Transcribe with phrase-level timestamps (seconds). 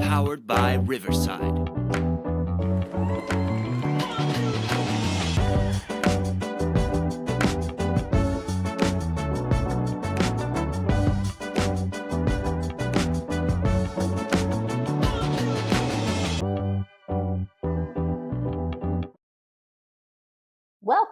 [0.00, 2.15] Powered by Riverside.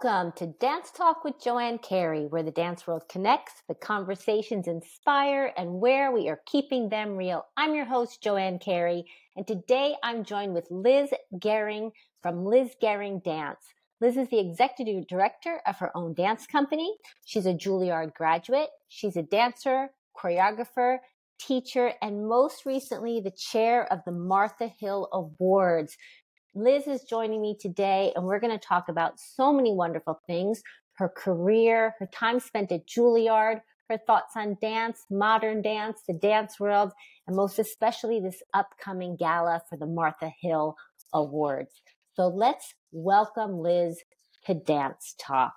[0.04, 5.54] Welcome to Dance Talk with Joanne Carey, where the dance world connects, the conversations inspire,
[5.56, 7.46] and where we are keeping them real.
[7.56, 13.24] I'm your host, Joanne Carey, and today I'm joined with Liz Gerring from Liz Gerring
[13.24, 13.64] Dance.
[14.02, 16.94] Liz is the executive director of her own dance company.
[17.24, 18.68] She's a Juilliard graduate.
[18.88, 20.98] She's a dancer, choreographer,
[21.38, 25.96] teacher, and most recently, the chair of the Martha Hill Awards,
[26.56, 30.62] Liz is joining me today, and we're going to talk about so many wonderful things
[30.98, 36.60] her career, her time spent at Juilliard, her thoughts on dance, modern dance, the dance
[36.60, 36.92] world,
[37.26, 40.76] and most especially this upcoming gala for the Martha Hill
[41.12, 41.82] Awards.
[42.14, 43.98] So let's welcome Liz
[44.46, 45.54] to Dance Talk.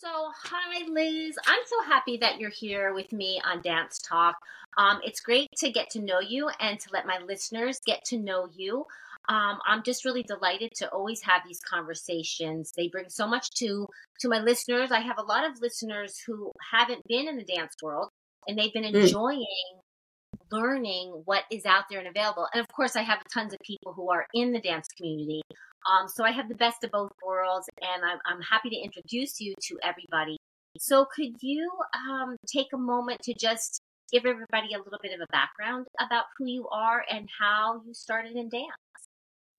[0.00, 1.36] So, hi, Liz.
[1.44, 4.36] I'm so happy that you're here with me on Dance Talk.
[4.76, 8.16] Um, it's great to get to know you and to let my listeners get to
[8.16, 8.86] know you.
[9.28, 12.72] Um, I'm just really delighted to always have these conversations.
[12.76, 13.88] They bring so much to
[14.20, 14.92] to my listeners.
[14.92, 18.10] I have a lot of listeners who haven't been in the dance world
[18.46, 18.94] and they've been mm.
[18.94, 20.38] enjoying mm.
[20.52, 22.46] learning what is out there and available.
[22.54, 25.42] And of course, I have tons of people who are in the dance community
[25.88, 29.40] um, so I have the best of both worlds, and I'm, I'm happy to introduce
[29.40, 30.36] you to everybody.
[30.78, 31.68] So could you
[32.10, 33.80] um, take a moment to just
[34.12, 37.94] give everybody a little bit of a background about who you are and how you
[37.94, 38.66] started in dance?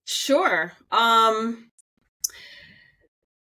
[0.05, 0.73] Sure.
[0.91, 1.71] Um,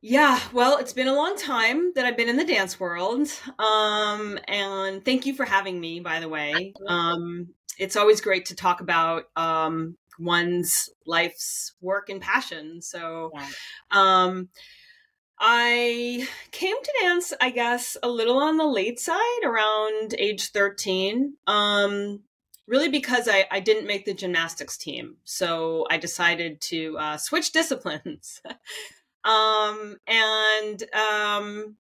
[0.01, 3.29] yeah, well, it's been a long time that I've been in the dance world.
[3.59, 6.73] Um, and thank you for having me, by the way.
[6.87, 12.81] Um, it's always great to talk about um, one's life's work and passion.
[12.81, 13.47] So, yeah.
[13.91, 14.49] um,
[15.39, 21.35] I came to dance, I guess, a little on the late side around age 13.
[21.47, 22.23] Um,
[22.69, 25.17] really because I, I didn't make the gymnastics team.
[25.23, 28.41] So I decided to uh, switch disciplines.
[29.23, 31.77] um, and um,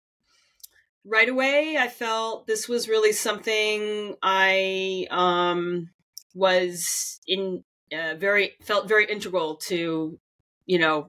[1.04, 5.90] right away, I felt this was really something I um,
[6.34, 10.18] was in uh, very felt very integral to
[10.66, 11.08] you know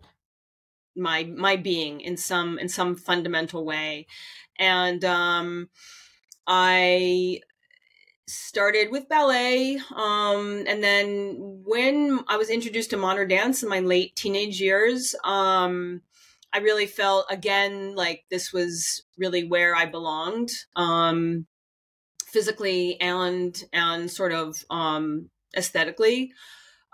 [0.95, 4.07] my my being in some in some fundamental way.
[4.59, 5.69] And um
[6.47, 7.39] i
[8.27, 11.35] started with ballet um and then
[11.65, 16.01] when i was introduced to modern dance in my late teenage years um
[16.53, 21.45] i really felt again like this was really where i belonged um
[22.25, 26.31] physically and and sort of um aesthetically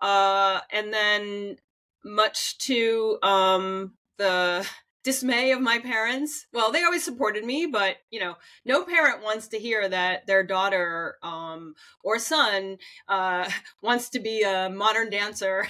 [0.01, 1.57] uh, and then,
[2.03, 4.67] much to um, the
[5.03, 9.47] dismay of my parents, well, they always supported me, but you know, no parent wants
[9.49, 11.73] to hear that their daughter um,
[12.03, 12.77] or son
[13.07, 13.49] uh,
[13.81, 15.67] wants to be a modern dancer.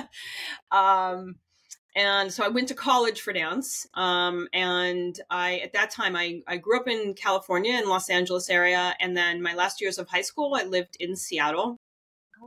[0.70, 1.36] um,
[1.96, 3.88] and so I went to college for dance.
[3.94, 8.48] Um, and I, at that time, I, I grew up in California in Los Angeles
[8.48, 8.94] area.
[9.00, 11.76] And then my last years of high school, I lived in Seattle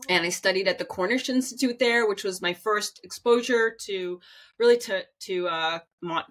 [0.10, 4.20] and I studied at the Cornish Institute there, which was my first exposure to
[4.60, 5.80] really to to uh,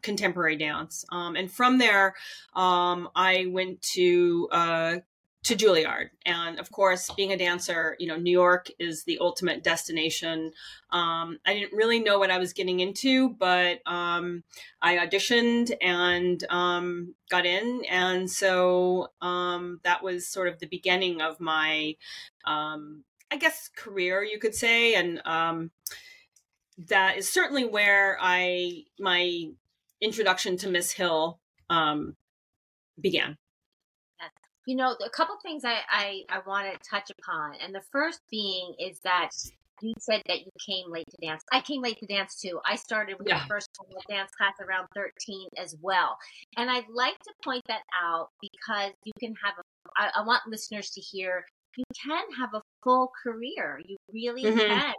[0.02, 1.04] contemporary dance.
[1.10, 2.14] Um, and from there,
[2.54, 4.96] um, I went to uh,
[5.42, 9.64] to Juilliard, and of course, being a dancer, you know, New York is the ultimate
[9.64, 10.52] destination.
[10.90, 14.44] Um, I didn't really know what I was getting into, but um,
[14.82, 21.22] I auditioned and um, got in, and so um, that was sort of the beginning
[21.22, 21.96] of my
[22.44, 24.94] um, I guess, career, you could say.
[24.94, 25.70] And um,
[26.88, 29.50] that is certainly where I, my
[30.00, 31.38] introduction to Miss Hill
[31.68, 32.16] um,
[33.00, 33.36] began.
[34.66, 37.54] You know, a couple things I, I, I want to touch upon.
[37.64, 39.30] And the first being is that
[39.80, 41.42] you said that you came late to dance.
[41.50, 42.60] I came late to dance too.
[42.66, 43.40] I started with yeah.
[43.40, 43.70] the first
[44.08, 46.18] dance class around 13 as well.
[46.56, 49.62] And I'd like to point that out because you can have a,
[49.96, 51.44] I, I want listeners to hear
[51.76, 53.80] you can have a full career.
[53.84, 54.58] You really mm-hmm.
[54.58, 54.94] can.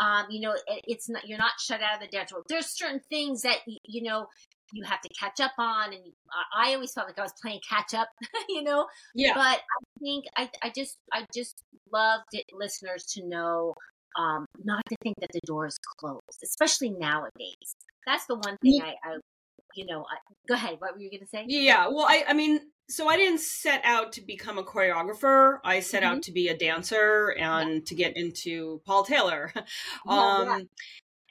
[0.00, 2.46] Um, you know, it, it's not you're not shut out of the dance world.
[2.48, 4.26] There's certain things that you know
[4.72, 6.02] you have to catch up on, and
[6.56, 8.08] I always felt like I was playing catch up.
[8.48, 9.34] you know, yeah.
[9.34, 11.62] But I think I I just I just
[11.92, 13.74] loved it, listeners to know
[14.18, 17.76] um, not to think that the door is closed, especially nowadays.
[18.06, 19.16] That's the one thing I, I
[19.74, 20.16] you know, I,
[20.48, 20.76] go ahead.
[20.78, 21.44] What were you going to say?
[21.48, 21.88] Yeah.
[21.88, 25.58] Well, I, I mean, so I didn't set out to become a choreographer.
[25.64, 26.16] I set mm-hmm.
[26.16, 27.80] out to be a dancer and yeah.
[27.86, 29.52] to get into Paul Taylor.
[30.06, 30.58] um, yeah.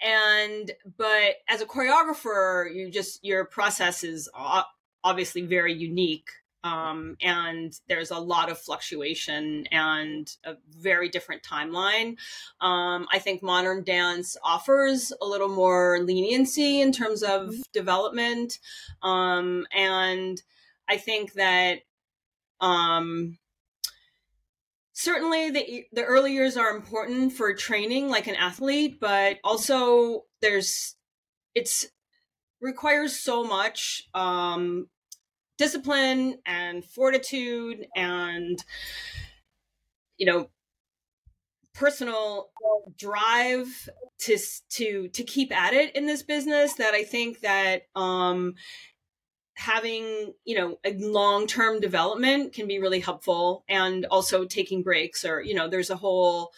[0.03, 4.27] And, but as a choreographer, you just, your process is
[5.03, 6.29] obviously very unique
[6.63, 12.17] um, and there's a lot of fluctuation and a very different timeline.
[12.59, 17.61] Um, I think modern dance offers a little more leniency in terms of mm-hmm.
[17.73, 18.59] development,
[19.01, 20.41] um, and
[20.89, 21.79] I think that
[22.59, 23.37] um,
[24.93, 30.95] certainly the the early years are important for training like an athlete, but also there's
[31.55, 31.87] it's
[32.61, 34.87] requires so much um,
[35.57, 38.63] discipline and fortitude and
[40.17, 40.49] you know
[41.73, 42.49] personal
[42.97, 43.89] drive
[44.19, 44.37] to
[44.69, 48.55] to to keep at it in this business that I think that um
[49.55, 55.41] having you know a long-term development can be really helpful and also taking breaks or
[55.41, 56.51] you know there's a whole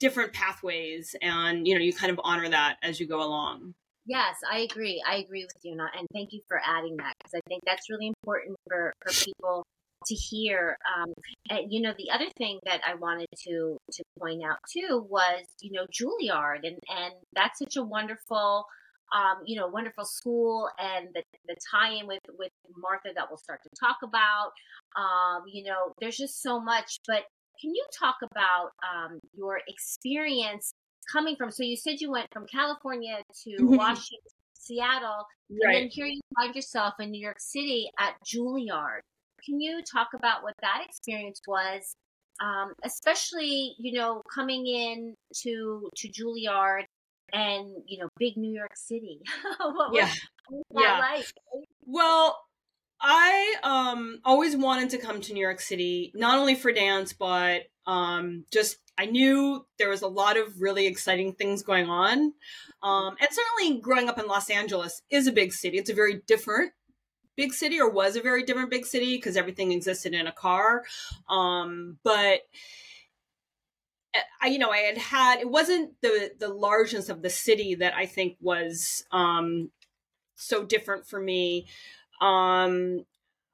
[0.00, 3.74] different pathways and you know you kind of honor that as you go along
[4.08, 5.02] Yes, I agree.
[5.06, 8.08] I agree with you, and thank you for adding that because I think that's really
[8.08, 9.66] important for for people
[10.06, 10.78] to hear.
[10.96, 11.12] Um,
[11.50, 15.44] and you know, the other thing that I wanted to to point out too was
[15.60, 18.64] you know Juilliard, and and that's such a wonderful.
[19.10, 23.60] Um, you know, wonderful school and the, the tie-in with with Martha that we'll start
[23.62, 24.52] to talk about.
[25.00, 26.98] Um, you know, there's just so much.
[27.06, 27.22] But
[27.60, 30.74] can you talk about um, your experience
[31.10, 33.76] coming from so you said you went from california to mm-hmm.
[33.76, 35.72] washington seattle and right.
[35.74, 39.00] then here you find yourself in new york city at juilliard
[39.44, 41.94] can you talk about what that experience was
[42.40, 46.84] um, especially you know coming in to to juilliard
[47.32, 49.20] and you know big new york city
[49.60, 50.10] what yeah.
[50.50, 50.98] was yeah.
[50.98, 51.26] like
[51.84, 52.38] well
[53.00, 57.62] I um always wanted to come to New York City, not only for dance, but
[57.86, 62.32] um just I knew there was a lot of really exciting things going on.
[62.82, 65.78] Um, and certainly growing up in Los Angeles is a big city.
[65.78, 66.72] It's a very different
[67.36, 70.84] big city or was a very different big city because everything existed in a car.
[71.30, 72.40] Um, but
[74.12, 77.76] eh, I, you know, I had had, it wasn't the, the largeness of the city
[77.76, 79.70] that I think was, um,
[80.34, 81.68] so different for me.
[82.20, 83.04] Um,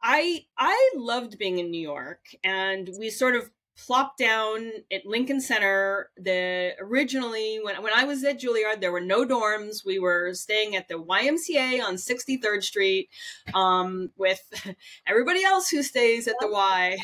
[0.02, 5.40] I, I loved being in New York and we sort of plopped down at Lincoln
[5.40, 6.10] Center.
[6.16, 9.84] The originally when when I was at Juilliard, there were no dorms.
[9.84, 13.08] We were staying at the YMCA on 63rd Street
[13.54, 14.40] um, with
[15.06, 16.98] everybody else who stays at the Y.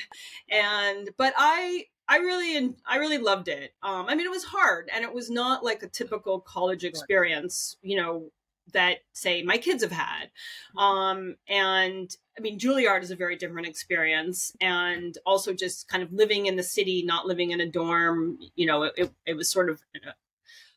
[0.51, 3.73] And but I I really I really loved it.
[3.83, 7.77] Um, I mean, it was hard, and it was not like a typical college experience.
[7.83, 8.31] You know,
[8.73, 10.31] that say my kids have had.
[10.77, 16.13] Um and i mean juilliard is a very different experience and also just kind of
[16.13, 19.69] living in the city not living in a dorm you know it, it was sort
[19.69, 19.83] of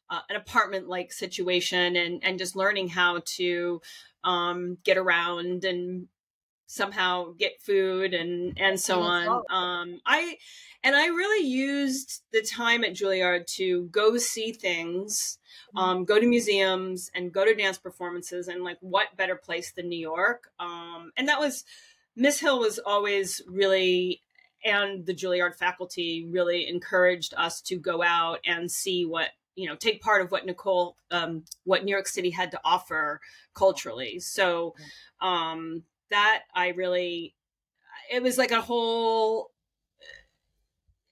[0.10, 3.82] uh, an apartment like situation and and just learning how to
[4.24, 6.08] um get around and
[6.66, 9.28] somehow get food and and so on.
[9.50, 10.38] um i
[10.84, 15.38] and i really used the time at juilliard to go see things
[15.76, 19.90] um, go to museums and go to dance performances and like what better place than
[19.90, 20.50] new york?
[20.60, 21.64] Um, and that was
[22.16, 24.22] miss hill was always really
[24.64, 29.76] and the juilliard faculty really encouraged us to go out and see what you know
[29.76, 33.20] take part of what nicole um, what new york city had to offer
[33.54, 34.20] culturally.
[34.20, 34.76] So
[35.22, 37.36] um, that i really
[38.12, 39.52] it was like a whole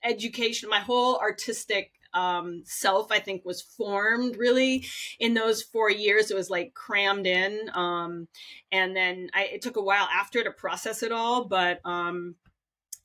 [0.04, 4.86] education my whole artistic um, self, I think, was formed really
[5.20, 6.30] in those four years.
[6.30, 7.70] It was like crammed in.
[7.74, 8.28] Um,
[8.72, 11.46] and then I, it took a while after to process it all.
[11.46, 12.36] But um,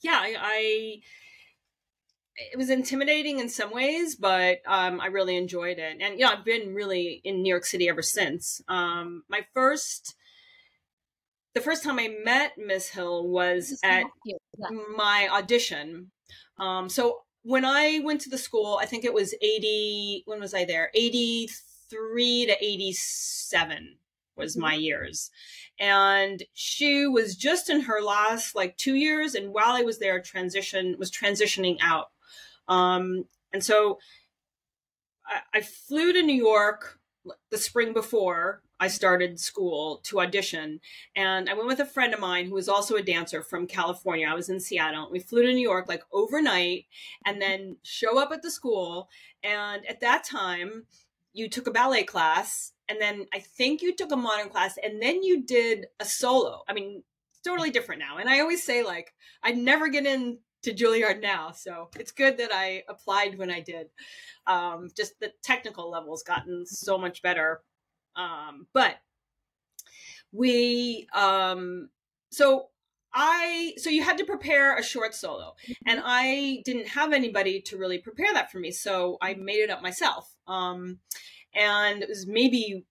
[0.02, 1.00] yeah, I, I
[2.52, 5.96] it was intimidating in some ways, but um, I really enjoyed it.
[6.00, 8.60] And, you know, I've been really in New York City ever since.
[8.68, 10.14] Um, my first,
[11.56, 14.36] the first time I met Miss Hill was at yeah.
[14.94, 16.10] my audition.
[16.58, 20.52] Um, so when I went to the school, I think it was 80, when was
[20.52, 20.90] I there?
[20.92, 23.96] 83 to 87
[24.36, 24.60] was mm-hmm.
[24.60, 25.30] my years.
[25.80, 29.34] And she was just in her last like two years.
[29.34, 32.08] And while I was there, transition was transitioning out.
[32.68, 33.98] Um, and so
[35.26, 36.98] I, I flew to New York
[37.50, 40.80] the spring before I started school to audition.
[41.14, 44.28] And I went with a friend of mine who was also a dancer from California.
[44.28, 45.08] I was in Seattle.
[45.10, 46.86] We flew to New York like overnight
[47.24, 49.08] and then show up at the school.
[49.42, 50.86] And at that time,
[51.32, 55.02] you took a ballet class and then I think you took a modern class and
[55.02, 56.62] then you did a solo.
[56.68, 57.02] I mean,
[57.44, 58.18] totally different now.
[58.18, 62.38] And I always say like I'd never get in to Juilliard now, so it's good
[62.38, 63.88] that I applied when I did.
[64.46, 67.62] Um, just the technical level's gotten so much better.
[68.16, 68.96] Um, but
[70.32, 71.88] we um,
[72.30, 72.68] so
[73.12, 75.54] I so you had to prepare a short solo,
[75.86, 76.08] and mm-hmm.
[76.08, 79.82] I didn't have anybody to really prepare that for me, so I made it up
[79.82, 80.34] myself.
[80.46, 80.98] Um,
[81.54, 82.84] and it was maybe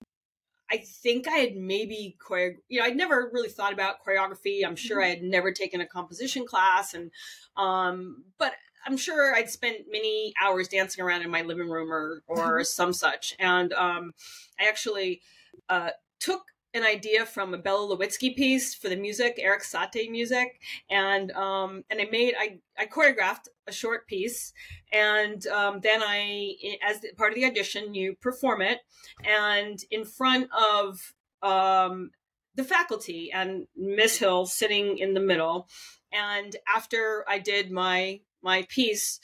[0.70, 4.66] I think I had maybe choreo- you know I'd never really thought about choreography.
[4.66, 5.22] I'm sure I mm-hmm.
[5.22, 7.10] had never taken a composition class, and
[7.56, 8.52] um, but
[8.86, 12.92] I'm sure I'd spent many hours dancing around in my living room or or some
[12.92, 13.34] such.
[13.38, 14.12] And um,
[14.60, 15.20] I actually
[15.68, 15.90] uh,
[16.20, 16.42] took
[16.76, 21.84] an idea from a Bella Lewitzky piece for the music, Erik Satie music, and um,
[21.90, 24.52] and I made I I choreographed a short piece,
[24.92, 26.54] and um, then I
[26.86, 28.80] as part of the audition you perform it,
[29.24, 32.10] and in front of um,
[32.54, 35.68] the faculty and Miss Hill sitting in the middle,
[36.12, 39.20] and after I did my my piece,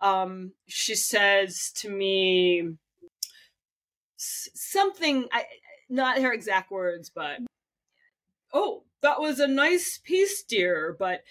[0.00, 2.76] um, she says to me
[4.16, 5.44] something I
[5.88, 7.38] not her exact words, but
[8.52, 10.96] oh, that was a nice piece, dear.
[10.98, 11.22] But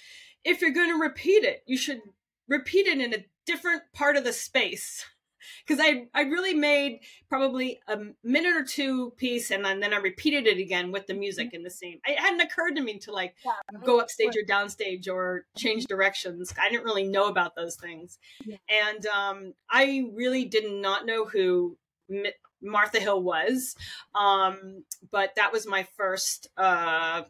[0.44, 2.02] if you're going to repeat it, you should
[2.48, 5.06] repeat it in a different part of the space.
[5.67, 9.97] Because I I really made probably a minute or two piece, and then, then I
[9.97, 12.00] repeated it again with the music in the same.
[12.05, 16.53] It hadn't occurred to me to like yeah, go upstage or downstage or change directions.
[16.62, 18.57] I didn't really know about those things, yeah.
[18.69, 21.77] and um, I really did not know who
[22.63, 23.75] Martha Hill was.
[24.15, 27.23] Um, but that was my first, uh,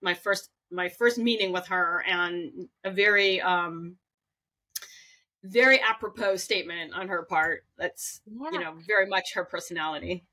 [0.00, 3.96] my first, my first meeting with her, and a very, um,
[5.44, 7.64] very apropos statement on her part.
[7.78, 8.50] That's yeah.
[8.52, 10.24] you know very much her personality.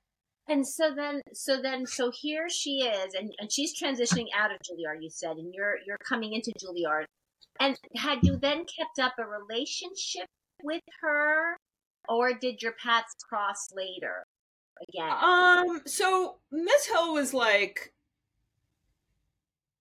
[0.48, 4.58] And so then, so then, so here she is, and, and she's transitioning out of
[4.58, 5.01] Juilliard.
[5.01, 7.06] You said, and you're you're coming into Juilliard.
[7.60, 10.25] And had you then kept up a relationship
[10.63, 11.58] with her
[12.08, 14.25] or did your paths cross later
[14.89, 15.12] again?
[15.22, 17.94] Um, so Miss Hill was like,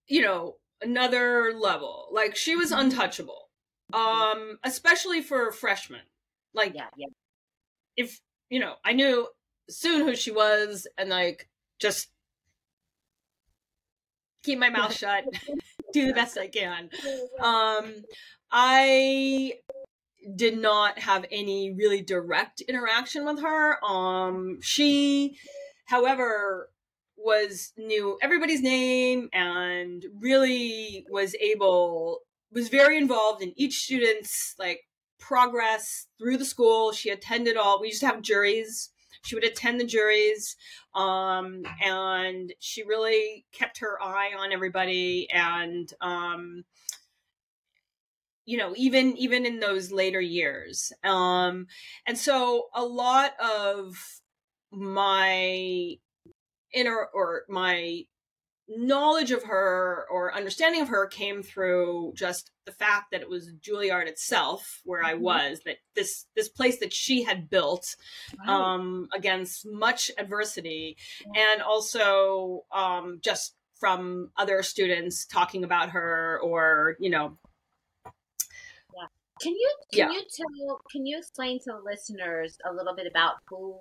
[0.07, 2.09] you know, another level.
[2.13, 2.81] Like she was mm-hmm.
[2.81, 3.48] untouchable.
[3.93, 6.01] Um, especially for freshmen.
[6.55, 7.07] Like, yeah, yeah.
[7.97, 9.29] If you know, I knew
[9.69, 12.09] soon who she was, and like just
[14.43, 15.25] keep my mouth shut,
[15.93, 16.91] do the best I can.
[17.41, 18.03] Um,
[18.51, 19.55] I
[20.35, 23.83] did not have any really direct interaction with her.
[23.85, 25.39] Um, she,
[25.87, 26.71] however,
[27.17, 34.81] was knew everybody's name and really was able was very involved in each student's like
[35.19, 36.93] progress through the school.
[36.93, 37.81] She attended all.
[37.81, 38.91] We used to have juries.
[39.25, 40.57] She would attend the juries,
[40.95, 46.65] um, and she really kept her eye on everybody and um,
[48.49, 51.67] you know even even in those later years um
[52.07, 53.95] and so a lot of
[54.73, 55.95] my
[56.73, 58.05] inner or my
[58.69, 63.51] knowledge of her or understanding of her came through just the fact that it was
[63.61, 65.23] Juilliard itself where I mm-hmm.
[65.23, 67.97] was that this this place that she had built
[68.47, 70.97] um against much adversity
[71.35, 77.39] and also um just from other students talking about her or you know
[79.41, 80.19] can you can yeah.
[80.19, 83.79] you tell can you explain to the listeners a little bit about who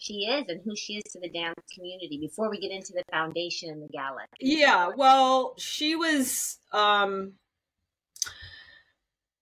[0.00, 3.04] she is and who she is to the dance community before we get into the
[3.10, 4.24] foundation and the gala?
[4.40, 7.34] Yeah, well, she was um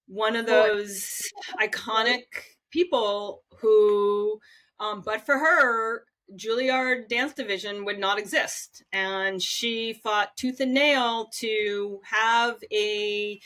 [0.06, 1.20] one of those
[1.60, 2.24] iconic
[2.70, 4.40] people who
[4.80, 6.04] um but for her
[6.36, 8.84] Juilliard Dance Division would not exist.
[8.92, 13.40] And she fought tooth and nail to have a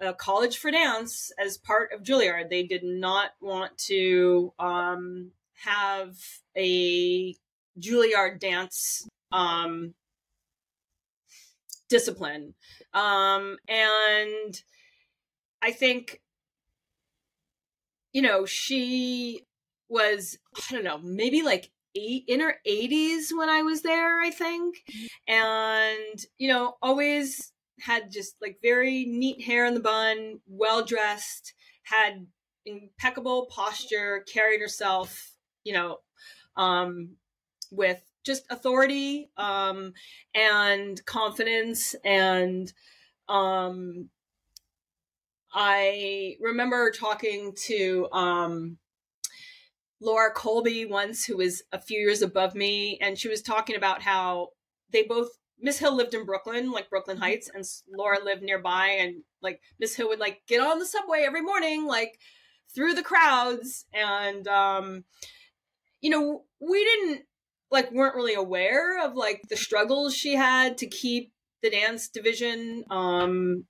[0.00, 2.50] a college for dance as part of Juilliard.
[2.50, 5.30] They did not want to um,
[5.64, 6.16] have
[6.56, 7.34] a
[7.78, 9.94] Juilliard dance um,
[11.88, 12.54] discipline.
[12.92, 14.60] Um, and
[15.62, 16.20] I think,
[18.12, 19.46] you know, she
[19.88, 24.30] was, I don't know, maybe like eight in her 80s when I was there, I
[24.30, 24.76] think.
[25.28, 31.54] And, you know, always had just like very neat hair in the bun, well dressed,
[31.84, 32.26] had
[32.64, 35.31] impeccable posture, carried herself,
[35.64, 35.98] you know,
[36.56, 37.16] um,
[37.70, 39.92] with just authority um,
[40.34, 41.94] and confidence.
[42.04, 42.72] And
[43.28, 44.10] um,
[45.52, 48.78] I remember talking to um,
[50.00, 54.02] Laura Colby once, who was a few years above me, and she was talking about
[54.02, 54.48] how
[54.90, 55.28] they both
[55.62, 57.24] Miss Hill lived in Brooklyn, like Brooklyn mm-hmm.
[57.24, 61.22] Heights, and Laura lived nearby, and like Miss Hill would like get on the subway
[61.24, 62.18] every morning, like
[62.74, 65.04] through the crowds, and um,
[66.02, 67.22] you know, we didn't
[67.70, 71.32] like weren't really aware of like the struggles she had to keep
[71.62, 73.64] the dance division um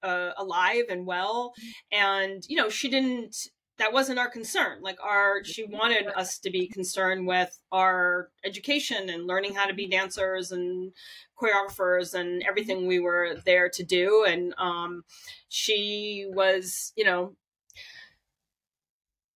[0.00, 1.52] uh, alive and well.
[1.90, 3.34] And you know she didn't
[3.78, 4.80] that wasn't our concern.
[4.82, 9.74] Like our she wanted us to be concerned with our education and learning how to
[9.74, 10.92] be dancers and
[11.40, 14.24] choreographers and everything we were there to do.
[14.28, 15.02] And um
[15.48, 17.34] she was you know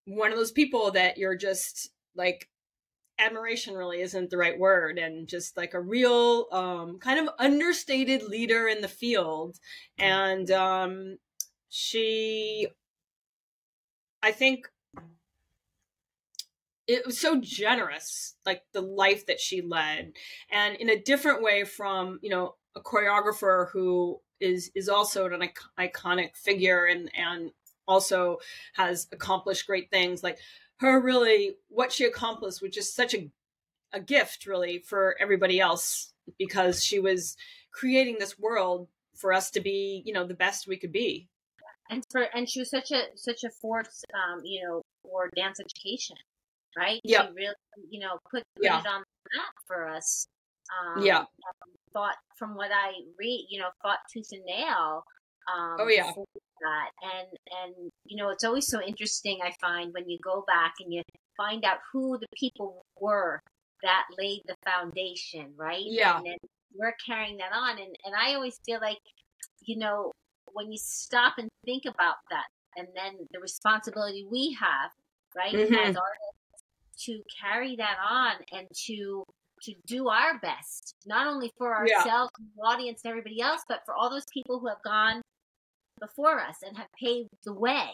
[0.05, 2.49] one of those people that you're just like
[3.19, 8.23] admiration really isn't the right word and just like a real um kind of understated
[8.23, 9.59] leader in the field
[9.99, 11.19] and um
[11.69, 12.67] she
[14.23, 14.69] I think
[16.87, 20.13] it was so generous, like the life that she led,
[20.51, 25.49] and in a different way from you know a choreographer who is is also an
[25.79, 27.51] iconic figure and and
[27.89, 28.39] also
[28.75, 30.23] has accomplished great things.
[30.23, 30.39] Like
[30.83, 33.31] her, really, what she accomplished was just such a
[33.95, 37.37] a gift, really, for everybody else because she was
[37.73, 41.29] creating this world for us to be, you know, the best we could be.
[41.91, 45.61] And for and she was such a such a force um you know for dance
[45.61, 46.17] education
[46.77, 47.01] right?
[47.05, 47.55] Yeah she really
[47.91, 48.81] you know put, put yeah.
[48.81, 50.27] it on the map for us
[50.73, 51.25] um yeah.
[51.93, 55.05] fought from what i read you know fought tooth and nail
[55.53, 56.13] um oh yeah
[56.63, 57.29] that and
[57.63, 61.03] and you know it's always so interesting i find when you go back and you
[61.37, 63.41] find out who the people were
[63.83, 66.37] that laid the foundation right yeah and then
[66.75, 68.99] we're carrying that on and and i always feel like
[69.63, 70.13] you know
[70.55, 74.91] when you stop and think about that, and then the responsibility we have,
[75.37, 75.75] right, mm-hmm.
[75.75, 76.65] as artists,
[77.07, 79.25] to carry that on and to
[79.63, 82.47] to do our best, not only for ourselves, yeah.
[82.57, 85.23] the audience, and everybody else, but for all those people who have gone
[86.03, 87.89] before us and have paved the way.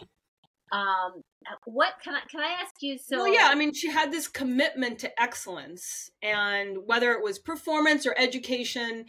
[0.71, 1.23] Um,
[1.65, 2.97] what can I can I ask you?
[2.97, 7.39] So, well, yeah, I mean, she had this commitment to excellence, and whether it was
[7.39, 9.05] performance or education,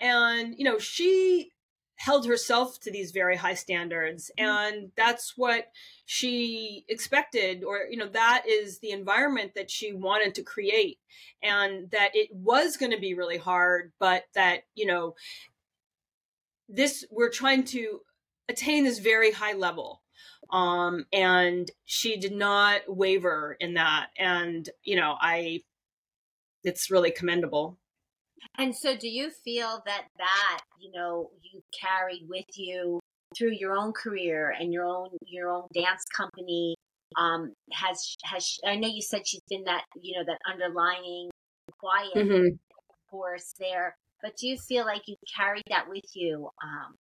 [0.00, 1.50] and you know, she
[1.96, 4.48] held herself to these very high standards mm-hmm.
[4.48, 5.66] and that's what
[6.06, 10.98] she expected or you know that is the environment that she wanted to create
[11.42, 15.14] and that it was going to be really hard but that you know
[16.68, 18.00] this we're trying to
[18.48, 20.02] attain this very high level
[20.50, 25.60] um and she did not waver in that and you know i
[26.62, 27.78] it's really commendable
[28.58, 33.00] and so, do you feel that that you know you carried with you
[33.36, 36.76] through your own career and your own your own dance company?
[37.16, 41.30] Um, has has I know you said she's been that you know that underlying
[41.80, 42.54] quiet mm-hmm.
[43.10, 46.94] force there, but do you feel like you carried that with you um,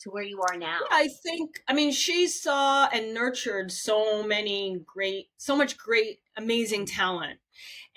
[0.00, 0.78] to where you are now?
[0.90, 6.20] Yeah, I think I mean she saw and nurtured so many great, so much great,
[6.36, 7.38] amazing talent,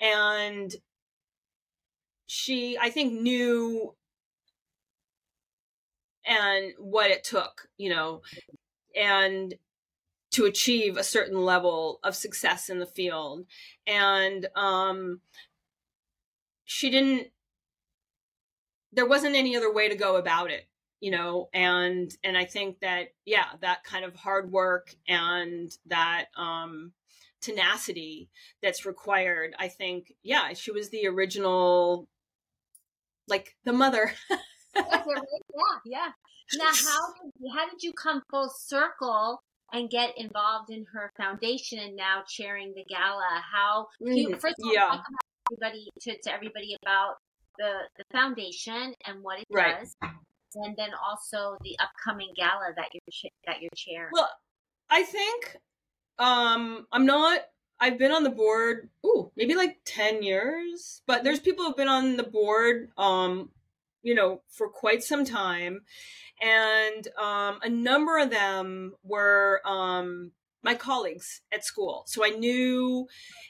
[0.00, 0.74] and
[2.26, 3.94] she I think knew
[6.24, 8.22] and what it took, you know,
[8.96, 9.54] and
[10.32, 13.46] to achieve a certain level of success in the field.
[13.86, 15.20] And um
[16.64, 17.28] she didn't
[18.92, 20.66] there wasn't any other way to go about it
[21.02, 26.26] you know and and i think that yeah that kind of hard work and that
[26.36, 26.92] um
[27.42, 28.30] tenacity
[28.62, 32.08] that's required i think yeah she was the original
[33.28, 34.12] like the mother.
[34.76, 34.82] yeah,
[35.84, 36.08] yeah.
[36.56, 41.78] Now, how did, how did you come full circle and get involved in her foundation
[41.78, 43.42] and now chairing the gala?
[43.52, 44.98] How you mm, first of all, yeah.
[45.50, 47.14] everybody to, to everybody about
[47.58, 49.80] the the foundation and what it right.
[49.80, 49.94] does,
[50.54, 54.10] and then also the upcoming gala that you're that you're chairing.
[54.12, 54.30] Well,
[54.90, 55.56] I think
[56.18, 57.40] um I'm not
[57.82, 61.88] I've been on the board, ooh, maybe like 10 years, but there's people who've been
[61.88, 63.50] on the board, um,
[64.04, 65.80] you know, for quite some time.
[66.40, 70.30] And um, a number of them were um,
[70.62, 72.04] my colleagues at school.
[72.06, 73.08] So I knew,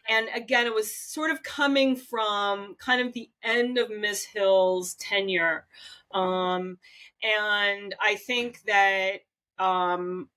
[0.09, 4.95] and again, it was sort of coming from kind of the end of Miss Hill's
[4.95, 5.67] tenure.
[6.13, 6.79] Um,
[7.23, 9.21] and I think that
[9.59, 10.29] um,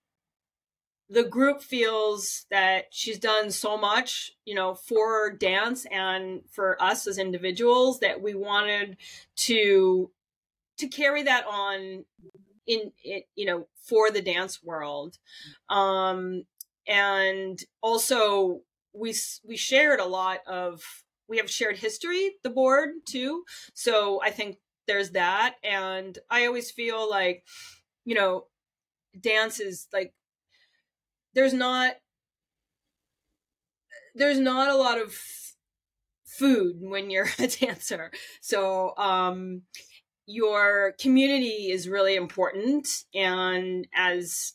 [1.09, 7.07] the group feels that she's done so much, you know, for dance and for us
[7.07, 8.97] as individuals that we wanted
[9.35, 10.11] to
[10.77, 12.03] to carry that on
[12.67, 15.17] in it, you know, for the dance world.
[15.69, 16.43] Um
[16.87, 18.61] and also
[18.93, 19.13] we
[19.47, 20.83] we shared a lot of
[21.27, 23.43] we have shared history the board too.
[23.73, 25.55] So i think there's that.
[25.63, 27.43] And i always feel like
[28.05, 28.45] you know
[29.21, 30.13] dance is like
[31.33, 31.95] there's not
[34.15, 35.15] there's not a lot of
[36.25, 38.11] food when you're a dancer.
[38.41, 39.61] So um
[40.27, 42.87] your community is really important.
[43.13, 44.53] And as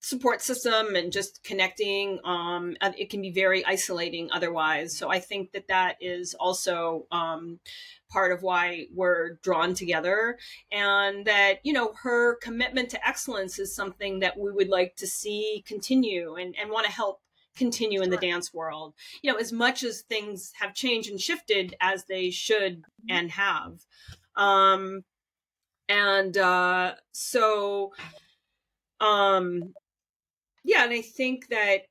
[0.00, 4.96] support system and just connecting um it can be very isolating otherwise.
[4.96, 7.60] So i think that that is also um
[8.10, 10.38] part of why we're drawn together
[10.72, 15.06] and that you know her commitment to excellence is something that we would like to
[15.06, 17.20] see continue and and want to help
[17.56, 18.94] continue in the dance world.
[19.22, 23.10] You know as much as things have changed and shifted as they should mm-hmm.
[23.10, 23.84] and have.
[24.36, 25.04] Um
[25.88, 27.92] and uh so
[29.00, 29.74] um
[30.64, 31.82] yeah, and I think that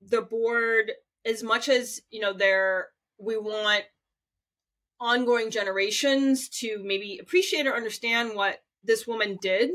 [0.00, 0.92] the board,
[1.24, 3.84] as much as you know, there we want
[5.00, 9.70] ongoing generations to maybe appreciate or understand what this woman did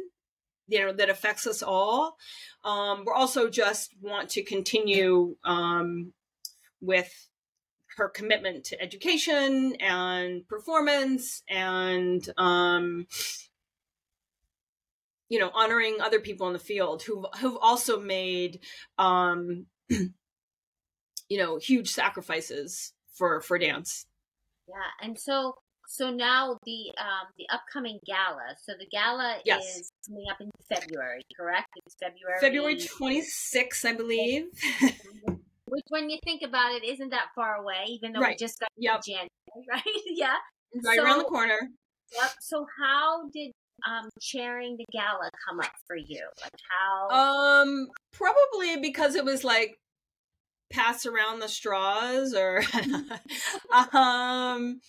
[0.67, 2.17] you know that affects us all
[2.63, 6.13] um we're also just want to continue um
[6.79, 7.27] with
[7.97, 13.05] her commitment to education and performance and um
[15.31, 18.59] you know honoring other people in the field who who've also made
[18.97, 20.11] um you
[21.37, 24.05] know huge sacrifices for for dance
[24.67, 25.53] yeah and so
[25.87, 29.63] so now the um the upcoming gala so the gala yes.
[29.63, 34.43] is coming up in february correct it's february february 26th i believe
[35.65, 38.35] which when you think about it isn't that far away even though right.
[38.37, 39.01] we just got yep.
[39.01, 39.29] january
[39.69, 40.35] right yeah
[40.83, 41.69] right so, around the corner
[42.13, 42.31] Yep.
[42.41, 43.51] So how did
[43.87, 46.27] um, chairing the gala come up for you?
[46.41, 47.09] Like how?
[47.09, 49.77] Um, probably because it was like
[50.71, 52.59] pass around the straws, or
[53.73, 54.81] um,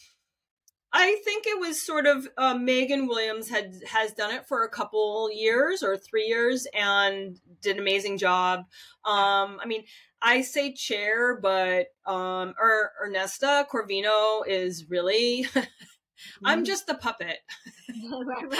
[0.93, 4.69] I think it was sort of uh, Megan Williams had has done it for a
[4.69, 8.61] couple years or three years and did an amazing job.
[9.05, 9.85] Um, I mean,
[10.21, 15.47] I say chair, but um, er, Ernesta Corvino is really
[16.45, 16.65] I'm mm-hmm.
[16.65, 17.39] just the puppet.
[18.11, 18.51] right,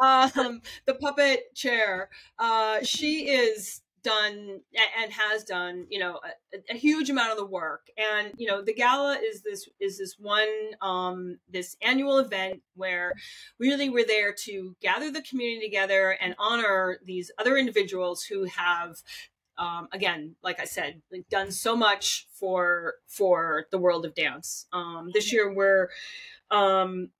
[0.00, 0.32] right.
[0.36, 2.08] um, the puppet chair.
[2.38, 4.60] Uh, she is done
[4.98, 6.20] and has done you know
[6.54, 9.98] a, a, huge amount of the work and you know the gala is this is
[9.98, 10.48] this one
[10.80, 13.12] um this annual event where
[13.58, 19.02] really we're there to gather the community together and honor these other individuals who have
[19.58, 24.66] um, again, like I said, like done so much for for the world of dance.
[24.72, 25.90] Um, this year we're
[26.50, 27.10] um,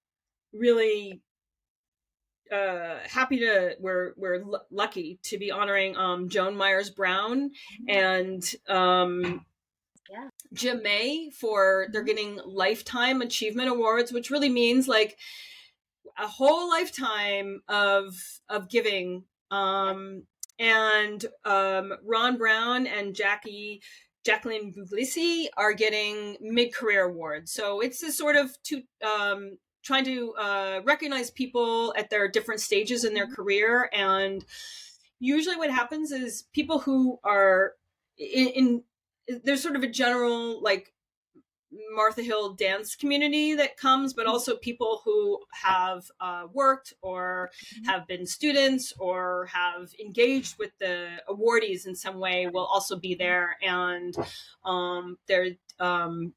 [0.53, 1.23] really
[2.51, 7.89] uh, happy to we're we're l- lucky to be honoring um, Joan Myers Brown mm-hmm.
[7.89, 9.47] and um,
[10.11, 10.29] yeah.
[10.53, 12.07] Jim May for they're mm-hmm.
[12.07, 15.17] getting lifetime achievement awards, which really means like
[16.19, 18.15] a whole lifetime of
[18.49, 19.25] of giving.
[19.51, 20.25] Um,
[20.59, 23.81] and um, Ron Brown and Jackie
[24.25, 27.53] Jacqueline Buglisi are getting mid-career awards.
[27.53, 32.61] So it's this sort of two, um, trying to uh, recognize people at their different
[32.61, 33.35] stages in their mm-hmm.
[33.35, 33.91] career.
[33.93, 34.45] And
[35.19, 37.73] usually, what happens is people who are
[38.19, 38.83] in, in
[39.45, 40.93] there's sort of a general like
[41.95, 44.33] Martha Hill dance community that comes, but mm-hmm.
[44.33, 47.85] also people who have uh, worked or mm-hmm.
[47.85, 53.15] have been students or have engaged with the awardees in some way will also be
[53.15, 53.57] there.
[53.63, 54.17] And
[54.65, 55.47] um, there,
[55.79, 56.35] um,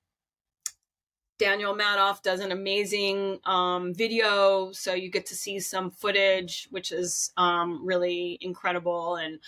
[1.39, 6.91] Daniel Madoff does an amazing um, video, so you get to see some footage, which
[6.91, 9.15] is um, really incredible.
[9.15, 9.39] And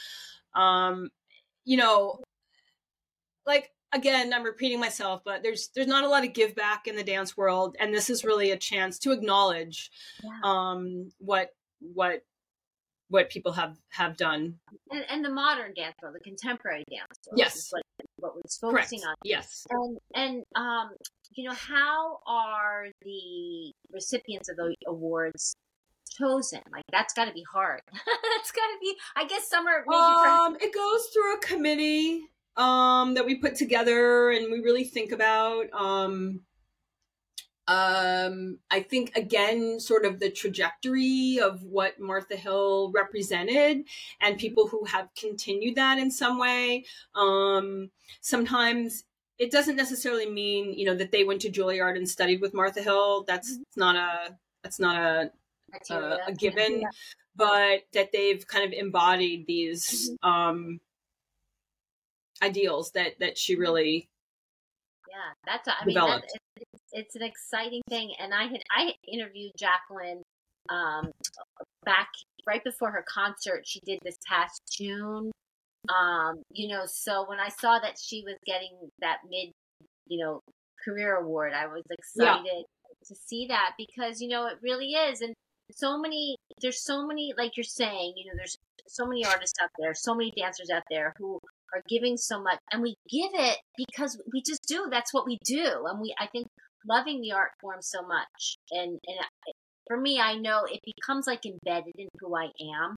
[0.56, 1.10] um,
[1.64, 2.20] you know,
[3.46, 6.96] like again i'm repeating myself but there's there's not a lot of give back in
[6.96, 9.90] the dance world and this is really a chance to acknowledge
[10.24, 10.40] yeah.
[10.44, 12.22] um what what
[13.10, 14.56] what people have have done.
[14.92, 17.70] And, and the modern dance world the contemporary dance world yes.
[17.72, 17.84] what,
[18.18, 19.10] what we're focusing Correct.
[19.10, 19.16] on.
[19.24, 19.66] Yes.
[19.70, 20.92] And and um
[21.32, 25.56] you know how are the recipients of the awards
[26.18, 26.62] chosen?
[26.72, 27.82] Like that's got to be hard.
[27.92, 32.22] That's got to be i guess some are um it goes through a committee
[32.58, 35.66] um, that we put together and we really think about.
[35.74, 36.42] Um,
[37.68, 43.86] um, I think again, sort of the trajectory of what Martha Hill represented,
[44.22, 46.86] and people who have continued that in some way.
[47.16, 47.90] Um,
[48.22, 49.04] sometimes
[49.40, 52.84] it doesn't necessarily mean you know that they went to Juilliard and studied with Martha
[52.84, 53.24] Hill.
[53.24, 53.80] That's mm-hmm.
[53.80, 55.32] not a that's not a
[55.90, 56.84] a, a given,
[57.36, 60.30] but that they've kind of embodied these mm-hmm.
[60.30, 60.80] um,
[62.46, 64.08] ideals that that she really
[65.10, 70.22] yeah that's i mean it's, it's, an exciting thing and i had i interviewed jacqueline
[70.70, 71.12] um
[71.84, 72.10] back
[72.48, 75.32] right before her concert she did this past june
[75.90, 79.52] um you know so when i saw that she was getting that mid
[80.08, 80.40] you know
[80.84, 83.08] career award i was excited yeah.
[83.08, 85.34] to see that because you know it really is and
[85.72, 89.70] so many there's so many like you're saying you know there's so many artists out
[89.80, 91.40] there so many dancers out there who
[91.74, 95.38] are giving so much and we give it because we just do that's what we
[95.46, 96.48] do and we i think
[96.88, 99.56] loving the art form so much and and
[99.88, 102.96] for me i know it becomes like embedded in who i am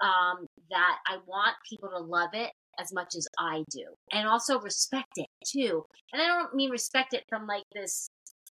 [0.00, 4.60] um that i want people to love it as much as i do and also
[4.60, 8.08] respect it too and i don't mean respect it from like this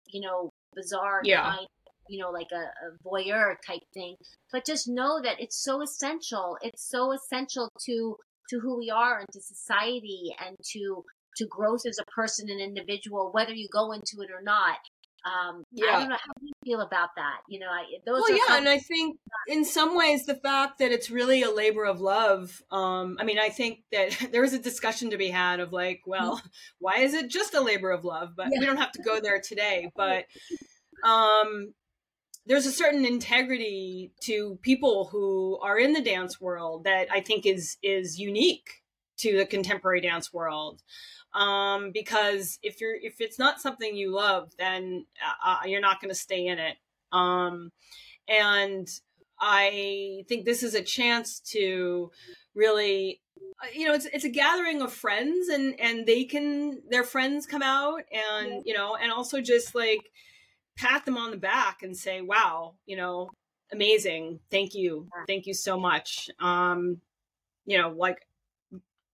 [0.08, 1.42] you know bizarre yeah.
[1.44, 1.68] kind
[2.12, 4.16] you know like a, a voyeur type thing
[4.52, 8.16] but just know that it's so essential it's so essential to
[8.52, 11.04] to who we are and to society and to
[11.38, 14.78] to growth as a person and individual, whether you go into it or not.
[15.24, 15.96] Um, yeah.
[15.96, 17.42] I don't know how do you feel about that.
[17.48, 18.22] You know, I, those.
[18.22, 21.86] Well, yeah, and I think in some ways the fact that it's really a labor
[21.86, 22.62] of love.
[22.72, 26.02] Um, I mean, I think that there is a discussion to be had of like,
[26.06, 26.48] well, mm-hmm.
[26.80, 28.32] why is it just a labor of love?
[28.36, 28.60] But yeah.
[28.60, 29.90] we don't have to go there today.
[29.96, 30.26] But
[31.08, 31.74] um,
[32.46, 37.46] there's a certain integrity to people who are in the dance world that I think
[37.46, 38.82] is is unique
[39.18, 40.82] to the contemporary dance world.
[41.34, 46.02] Um, because if you're if it's not something you love, then uh, uh you're not
[46.02, 46.78] going to stay in it.
[47.12, 47.72] Um,
[48.28, 48.88] and
[49.40, 52.12] I think this is a chance to
[52.56, 53.22] really
[53.64, 57.46] uh, you know it's it's a gathering of friends and and they can their friends
[57.46, 60.12] come out and you know and also just like
[60.82, 63.30] pat them on the back and say, wow, you know,
[63.72, 64.40] amazing.
[64.50, 65.08] Thank you.
[65.28, 66.30] Thank you so much.
[66.40, 67.02] Um,
[67.66, 68.28] you know, like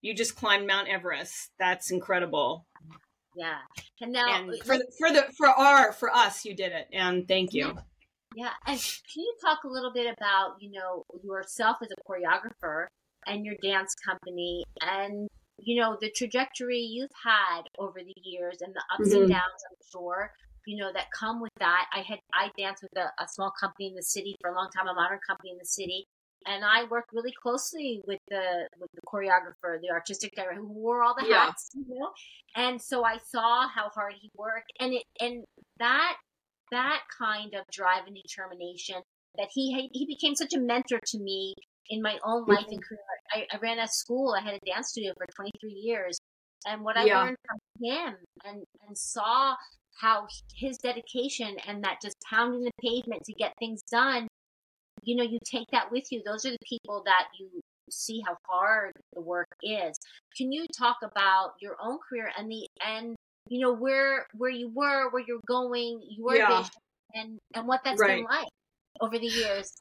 [0.00, 1.50] you just climbed Mount Everest.
[1.58, 2.66] That's incredible.
[3.36, 3.58] Yeah.
[4.00, 7.28] And now and for the, for the for our for us you did it and
[7.28, 7.76] thank you.
[8.34, 8.50] Yeah.
[8.66, 12.86] And can you talk a little bit about, you know, yourself as a choreographer
[13.26, 15.28] and your dance company and
[15.60, 19.22] you know the trajectory you've had over the years and the ups mm-hmm.
[19.22, 20.32] and downs i'm sure
[20.68, 21.86] you know, that come with that.
[21.94, 24.68] I had I danced with a, a small company in the city for a long
[24.76, 26.06] time, a modern company in the city,
[26.46, 31.02] and I worked really closely with the with the choreographer, the artistic director who wore
[31.02, 31.46] all the yeah.
[31.46, 32.10] hats, you know.
[32.54, 35.42] And so I saw how hard he worked, and it and
[35.78, 36.16] that
[36.70, 38.96] that kind of drive and determination
[39.38, 41.54] that he he became such a mentor to me
[41.88, 42.72] in my own life mm-hmm.
[42.72, 43.00] and career.
[43.34, 46.18] I, I, ran a school, I had a dance studio for 23 years,
[46.66, 47.22] and what I yeah.
[47.22, 49.54] learned from him and and saw
[49.98, 54.28] how his dedication and that just pounding the pavement to get things done,
[55.02, 56.22] you know, you take that with you.
[56.24, 59.96] Those are the people that you see how hard the work is.
[60.36, 63.16] Can you talk about your own career and the and
[63.48, 66.58] you know where where you were, where you're going, your yeah.
[66.58, 66.72] vision,
[67.14, 68.18] and and what that's right.
[68.18, 68.48] been like
[69.00, 69.72] over the years?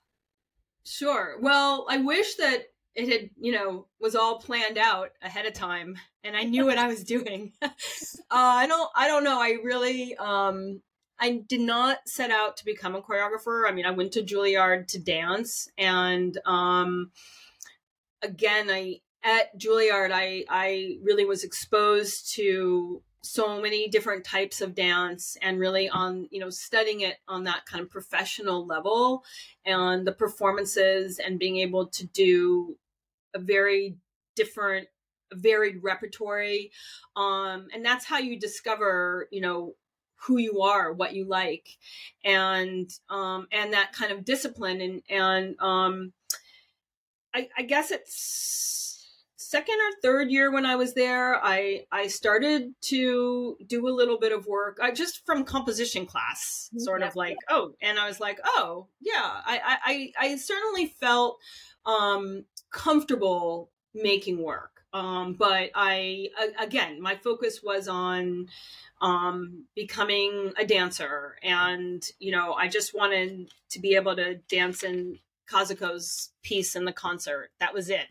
[0.86, 1.38] Sure.
[1.42, 5.96] Well, I wish that it had you know was all planned out ahead of time
[6.24, 7.54] and i knew what i was doing.
[8.30, 9.40] Uh, i don't i don't know.
[9.40, 10.82] I really um
[11.18, 13.66] i did not set out to become a choreographer.
[13.66, 17.12] I mean i went to juilliard to dance and um
[18.22, 24.76] again i at juilliard i i really was exposed to so many different types of
[24.76, 29.24] dance and really on you know studying it on that kind of professional level
[29.66, 32.76] and the performances and being able to do
[33.34, 33.98] a very
[34.36, 34.88] different
[35.34, 36.72] varied repertory
[37.16, 39.74] um and that's how you discover you know
[40.22, 41.68] who you are what you like
[42.24, 46.14] and um and that kind of discipline and and um
[47.34, 48.78] i i guess it's
[49.36, 54.20] second or third year when i was there i i started to do a little
[54.20, 56.80] bit of work i just from composition class mm-hmm.
[56.80, 57.08] sort yeah.
[57.08, 61.38] of like oh and i was like oh yeah i i i certainly felt
[61.86, 64.82] um comfortable making work.
[64.94, 68.48] Um, but I, again, my focus was on
[69.02, 71.36] um, becoming a dancer.
[71.44, 75.20] And, you know, I just wanted to be able to dance in
[75.52, 77.52] Kazuko's piece in the concert.
[77.60, 78.08] That was it.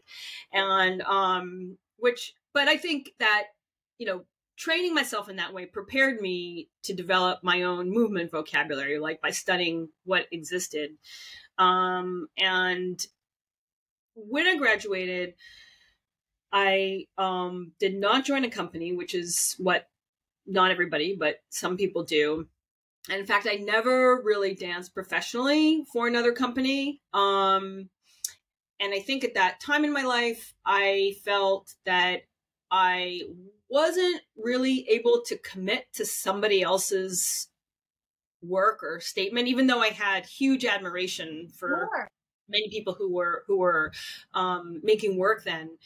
[0.53, 3.45] And, um, which, but I think that,
[3.99, 4.25] you know,
[4.57, 9.31] training myself in that way prepared me to develop my own movement vocabulary, like by
[9.31, 10.93] studying what existed.
[11.59, 13.05] Um, and
[14.17, 15.35] when I graduated,
[16.53, 19.89] I um, did not join a company, which is what
[20.47, 22.47] not everybody, but some people do.
[23.09, 27.03] And in fact, I never really danced professionally for another company.
[27.13, 27.89] Um,
[28.81, 32.23] and I think at that time in my life, I felt that
[32.71, 33.23] I
[33.69, 37.49] wasn't really able to commit to somebody else's
[38.43, 42.09] work or statement, even though I had huge admiration for sure.
[42.49, 43.93] Many people who were who were
[44.35, 45.79] um, making work then.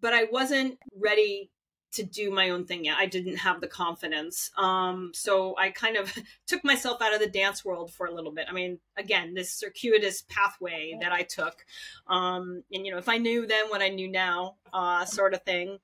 [0.00, 1.50] But I wasn't ready
[1.90, 2.96] to do my own thing yet.
[2.98, 4.50] I didn't have the confidence.
[4.56, 6.12] Um, so I kind of
[6.46, 8.46] took myself out of the dance world for a little bit.
[8.48, 11.64] I mean, again, this circuitous pathway that I took.
[12.06, 15.42] Um, and, you know, if I knew then what I knew now, uh, sort of
[15.42, 15.78] thing.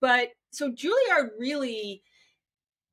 [0.00, 2.02] But so Juilliard really,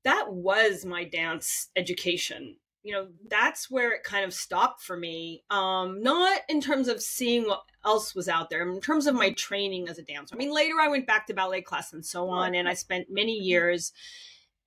[0.04, 5.44] that was my dance education you know that's where it kind of stopped for me
[5.50, 9.32] um not in terms of seeing what else was out there in terms of my
[9.32, 10.36] training as a dancer.
[10.36, 13.08] I mean later i went back to ballet class and so on and i spent
[13.10, 13.94] many years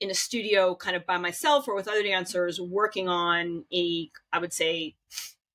[0.01, 4.39] in a studio kind of by myself or with other dancers working on a i
[4.39, 4.95] would say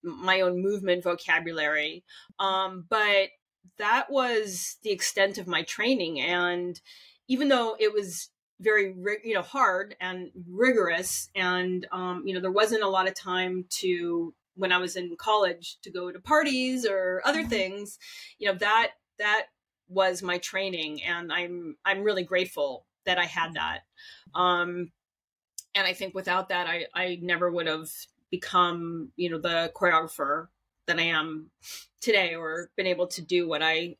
[0.03, 2.03] my own movement vocabulary.
[2.39, 3.29] Um but
[3.77, 6.79] that was the extent of my training and
[7.27, 8.29] even though it was
[8.61, 11.29] very you know hard and rigorous.
[11.35, 15.15] And um, you know there wasn't a lot of time to when i was in
[15.17, 17.49] college to go to parties or other mm-hmm.
[17.49, 17.99] things.
[18.37, 19.47] You know that that
[19.87, 23.81] was my training and i'm i'm really grateful that i had that.
[24.33, 24.91] Um
[25.75, 27.89] and i think without that i i never would have
[28.29, 30.47] become you know the choreographer
[30.87, 31.49] that i am
[31.99, 33.95] today or been able to do what i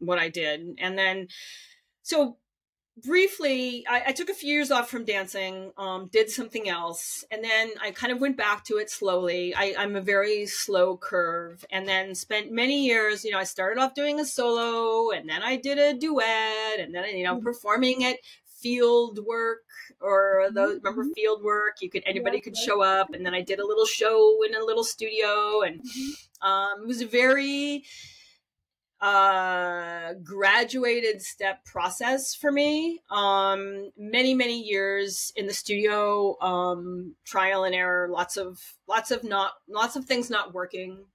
[0.00, 0.76] what i did.
[0.78, 1.28] And then
[2.02, 2.38] so
[3.02, 7.42] briefly I, I, took a few years off from dancing um, did something else and
[7.42, 11.64] then i kind of went back to it slowly I, i'm a very slow curve
[11.70, 15.42] and then spent many years you know i started off doing a solo and then
[15.42, 17.44] i did a duet and then you know mm-hmm.
[17.44, 18.16] performing at
[18.60, 19.62] field work
[20.00, 20.86] or the mm-hmm.
[20.86, 22.64] remember field work you could anybody yeah, could right.
[22.64, 26.46] show up and then i did a little show in a little studio and mm-hmm.
[26.46, 27.84] um, it was a very
[29.00, 37.64] uh graduated step process for me um many many years in the studio um trial
[37.64, 41.06] and error lots of lots of not lots of things not working.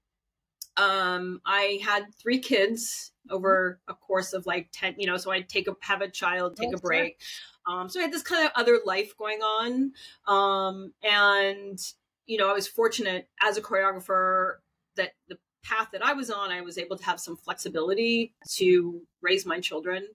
[0.76, 5.48] Um i had three kids over a course of like 10 you know so i'd
[5.48, 7.20] take a have a child take a break.
[7.68, 9.92] Um so i had this kind of other life going on.
[10.26, 11.78] Um and
[12.26, 14.54] you know i was fortunate as a choreographer
[14.96, 15.38] that the
[15.68, 19.60] path that I was on, I was able to have some flexibility to raise my
[19.60, 20.06] children.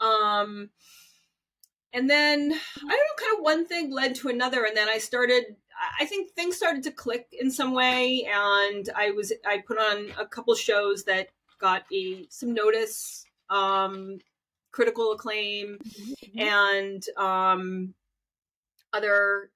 [0.00, 0.70] Um,
[1.92, 4.98] and then I don't know, kind of one thing led to another, and then I
[4.98, 5.56] started.
[5.98, 10.12] I think things started to click in some way, and I was I put on
[10.18, 11.28] a couple shows that
[11.60, 14.18] got a some notice, um,
[14.72, 16.38] critical acclaim, mm-hmm.
[16.38, 17.94] and um,
[18.92, 19.50] other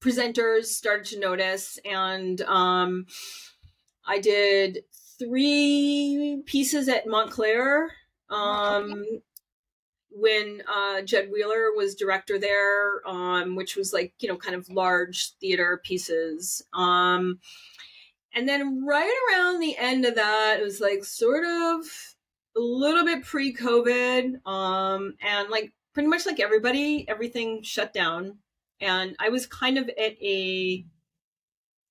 [0.00, 3.06] presenters started to notice, and um,
[4.06, 4.84] I did
[5.18, 7.90] three pieces at Montclair
[8.30, 9.04] um,
[10.10, 14.68] when uh, Jed Wheeler was director there, um, which was like, you know, kind of
[14.68, 16.62] large theater pieces.
[16.72, 17.38] Um,
[18.34, 21.86] and then right around the end of that, it was like sort of
[22.56, 24.46] a little bit pre COVID.
[24.46, 28.38] Um, and like pretty much like everybody, everything shut down.
[28.80, 30.84] And I was kind of at a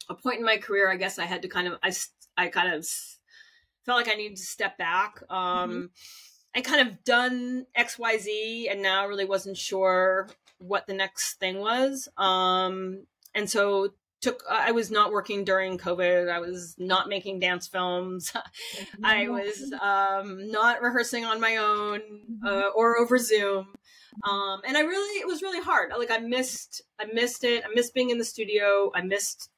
[0.09, 1.91] a point in my career, I guess I had to kind of I
[2.37, 2.85] I kind of
[3.85, 5.21] felt like I needed to step back.
[5.29, 5.85] Um, mm-hmm.
[6.55, 11.35] I kind of done X Y Z, and now really wasn't sure what the next
[11.35, 12.07] thing was.
[12.17, 16.29] Um, and so took I was not working during COVID.
[16.31, 18.33] I was not making dance films.
[19.03, 22.45] I was um, not rehearsing on my own mm-hmm.
[22.45, 23.67] uh, or over Zoom.
[24.23, 25.91] Um, and I really it was really hard.
[25.97, 27.63] Like I missed I missed it.
[27.65, 28.91] I missed being in the studio.
[28.95, 29.49] I missed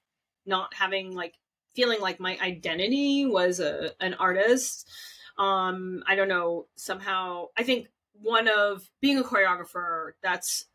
[0.47, 1.35] not having like
[1.75, 4.89] feeling like my identity was a an artist.
[5.37, 7.87] Um, I don't know, somehow I think
[8.21, 10.65] one of being a choreographer, that's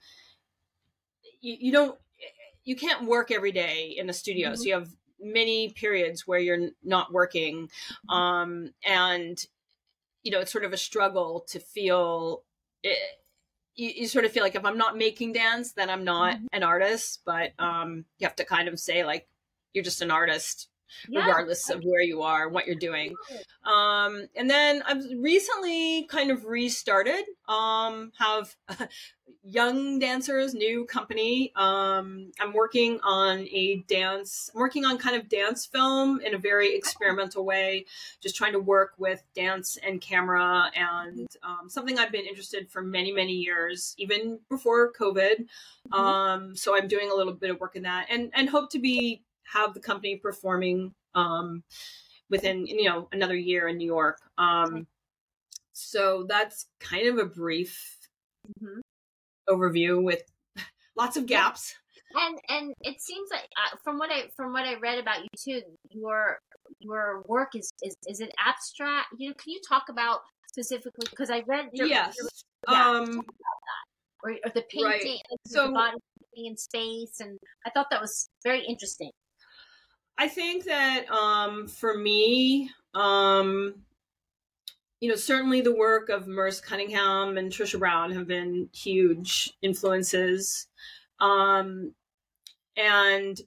[1.40, 1.98] you, you don't
[2.64, 4.50] you can't work every day in the studio.
[4.50, 4.56] Mm-hmm.
[4.56, 4.88] So you have
[5.20, 7.68] many periods where you're not working.
[8.08, 9.44] Um, and
[10.22, 12.44] you know, it's sort of a struggle to feel
[12.82, 12.96] it,
[13.74, 16.46] you, you, sort of feel like if I'm not making dance, then I'm not mm-hmm.
[16.52, 17.22] an artist.
[17.24, 19.26] But um, you have to kind of say like
[19.74, 20.68] you're just an artist
[21.08, 21.20] yeah.
[21.20, 23.14] regardless of where you are what you're doing.
[23.64, 28.54] Um, and then i've recently kind of restarted um, have
[29.44, 31.52] young dancers new company.
[31.56, 36.38] Um, i'm working on a dance i'm working on kind of dance film in a
[36.38, 37.86] very experimental way
[38.20, 42.82] just trying to work with dance and camera and um, something i've been interested for
[42.82, 45.46] many many years even before covid.
[45.92, 45.94] Mm-hmm.
[45.94, 48.78] um, so i'm doing a little bit of work in that and and hope to
[48.78, 51.62] be have the company performing um,
[52.30, 54.18] within you know another year in New York.
[54.38, 54.86] Um,
[55.72, 57.98] so that's kind of a brief
[58.60, 58.80] Mhm.
[59.48, 60.22] overview with
[60.96, 61.74] lots of gaps.
[62.14, 65.28] and and it seems like uh, from what I from what I read about you
[65.38, 66.38] too, your
[66.80, 69.08] your work is is is it abstract?
[69.18, 72.14] You know, can you talk about specifically because I read your, Yes.
[72.18, 72.28] your-
[72.68, 73.22] yeah, Um,
[74.22, 75.04] or, or the painting, Right.
[75.30, 75.96] like, the So- body
[76.34, 79.10] painting in space, and I thought that was very interesting.
[80.18, 83.74] I think that um, for me, um,
[85.00, 90.68] you know, certainly the work of Merce Cunningham and Trisha Brown have been huge influences.
[91.18, 91.94] Um,
[92.76, 93.40] and,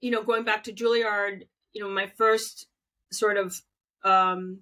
[0.00, 1.42] you know, going back to Juilliard,
[1.74, 2.68] you know, my first
[3.10, 3.60] sort of
[4.02, 4.60] um,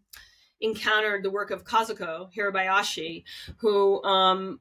[0.60, 3.24] encountered the work of Kazuko Hirabayashi,
[3.58, 4.60] who um,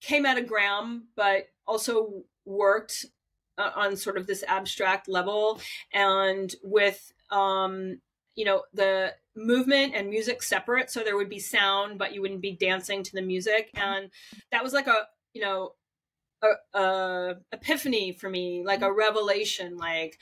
[0.00, 3.06] came out of Graham, but also worked
[3.58, 5.60] uh, on sort of this abstract level.
[5.92, 8.00] And with um
[8.36, 12.40] you know the movement and music separate so there would be sound but you wouldn't
[12.40, 13.70] be dancing to the music.
[13.74, 14.10] And
[14.50, 15.72] that was like a you know
[16.42, 20.18] a, a epiphany for me like a revelation like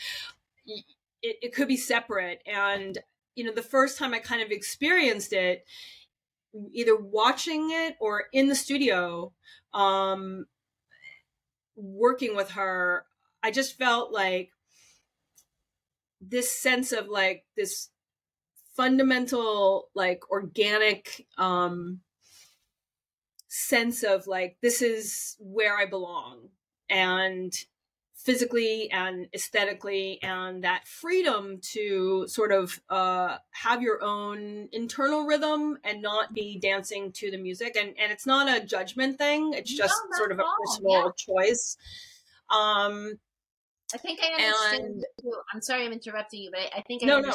[0.66, 0.84] it,
[1.22, 2.42] it could be separate.
[2.46, 2.98] And
[3.38, 5.64] you know the first time i kind of experienced it
[6.72, 9.32] either watching it or in the studio
[9.72, 10.46] um
[11.76, 13.04] working with her
[13.42, 14.50] i just felt like
[16.20, 17.90] this sense of like this
[18.76, 22.00] fundamental like organic um
[23.48, 26.48] sense of like this is where i belong
[26.90, 27.52] and
[28.28, 35.78] physically and aesthetically and that freedom to sort of uh, have your own internal rhythm
[35.82, 37.74] and not be dancing to the music.
[37.74, 39.54] And and it's not a judgment thing.
[39.54, 41.78] It's just not sort of a personal choice.
[42.50, 43.14] Um
[43.94, 44.80] I think I understood.
[44.86, 45.32] And- too.
[45.54, 47.32] I'm sorry I'm interrupting you, but I, I think I No, no.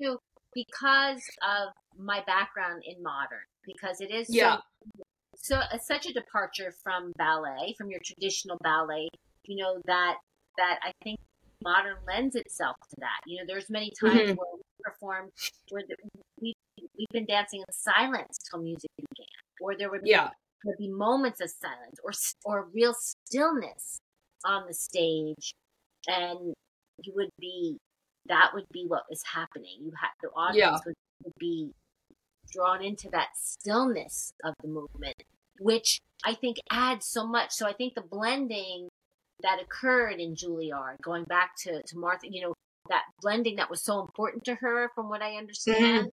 [0.00, 0.18] too
[0.54, 1.68] because of
[1.98, 4.58] my background in modern, because it is so- Yeah.
[5.36, 9.08] so, it's such a departure from ballet, from your traditional ballet.
[9.44, 10.16] You know that
[10.58, 11.18] that I think
[11.62, 13.20] modern lends itself to that.
[13.26, 14.36] You know, there's many times Mhm.
[14.36, 15.32] where we performed
[15.70, 15.96] where the,
[16.40, 16.54] we
[16.98, 19.26] we've been dancing in silence till music began,
[19.60, 20.30] or there would be yeah
[20.64, 22.12] there'd be moments of silence or
[22.44, 23.98] or real stillness
[24.44, 25.54] on the stage
[26.08, 26.54] and
[27.02, 27.78] you would be
[28.28, 29.78] that would be what was happening.
[29.80, 30.94] You had the audience would,
[31.24, 31.72] would be
[32.52, 35.14] drawn into that stillness of the movement
[35.58, 37.52] which i think adds so much.
[37.52, 38.88] So i think the blending
[39.42, 42.54] that occurred in juilliard going back to, to martha you know
[42.88, 46.08] that blending that was so important to her from what i understand mm-hmm.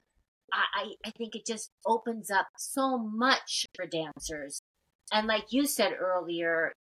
[0.52, 4.62] I, I I think it just opens up so much for dancers.
[5.12, 6.74] And like you said earlier,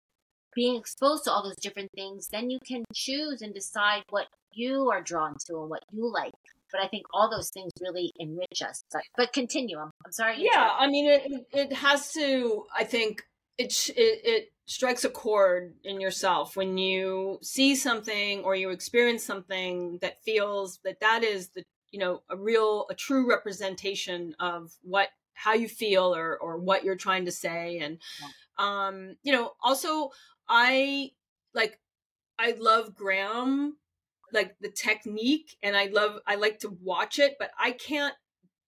[0.54, 4.90] being exposed to all those different things, then you can choose and decide what you
[4.90, 6.32] are drawn to and what you like.
[6.70, 8.82] But I think all those things really enrich us.
[8.92, 9.78] But, but continue.
[9.78, 10.36] I'm, I'm sorry.
[10.38, 13.22] yeah i mean it it has to i think
[13.58, 19.24] it it, it strikes a chord in yourself when you see something or you experience
[19.24, 24.72] something that feels that that is the you know a real a true representation of
[24.82, 27.98] what how you feel or or what you're trying to say and
[28.58, 30.10] um you know also
[30.48, 31.10] i
[31.54, 31.78] like
[32.38, 33.76] i love graham
[34.32, 38.14] like the technique and i love i like to watch it but i can't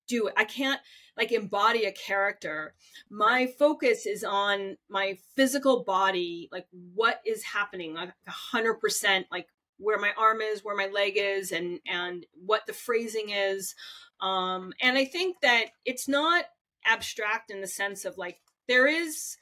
[0.06, 0.34] do it.
[0.36, 0.80] I can't
[1.16, 2.74] like embody a character.
[3.10, 9.46] My focus is on my physical body like what is happening like a 100% like
[9.78, 13.74] where my arm is where my leg is and and what the phrasing is.
[14.20, 16.44] Um and i think that it's not
[16.86, 19.36] abstract in the sense of like there is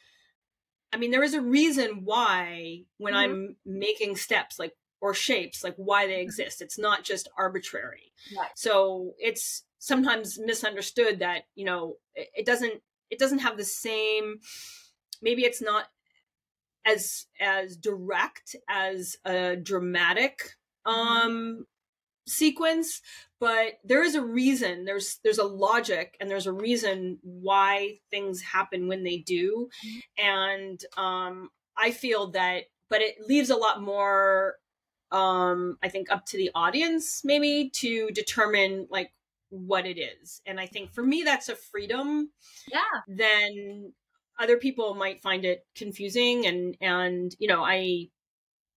[0.93, 3.32] i mean there is a reason why when mm-hmm.
[3.32, 4.72] i'm making steps like
[5.03, 6.22] or shapes like why they mm-hmm.
[6.22, 6.62] exist.
[6.62, 8.12] It's not just arbitrary.
[8.38, 8.49] Right.
[8.55, 12.80] so it's sometimes misunderstood that you know it, it doesn't
[13.11, 14.38] it doesn't have the same
[15.20, 15.86] maybe it's not
[16.86, 20.55] as as direct as a dramatic
[20.86, 21.28] mm-hmm.
[21.28, 21.66] um
[22.26, 23.00] sequence
[23.40, 24.84] but there is a reason.
[24.84, 29.68] There's there's a logic and there's a reason why things happen when they do.
[30.16, 34.56] And um i feel that but it leaves a lot more
[35.10, 39.12] um i think up to the audience maybe to determine like
[39.50, 40.40] what it is.
[40.46, 42.30] And i think for me that's a freedom
[42.70, 42.80] Yeah.
[43.08, 43.92] then
[44.38, 46.46] other people might find it confusing.
[46.46, 48.08] And and you know i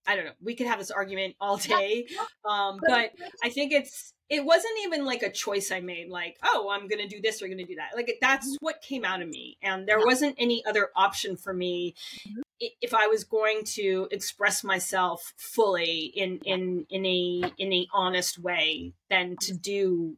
[0.08, 2.06] i don't know we could have this argument all day
[2.46, 3.12] um but
[3.44, 7.08] i think it's it wasn't even like a choice i made like oh i'm gonna
[7.08, 7.92] do this or gonna do that.
[7.96, 11.94] Like that's what came out of me and there wasn't any other option for me
[12.28, 12.42] Mhm.
[12.82, 18.40] if i was going to express myself fully in in in a in a honest
[18.40, 20.18] way than to do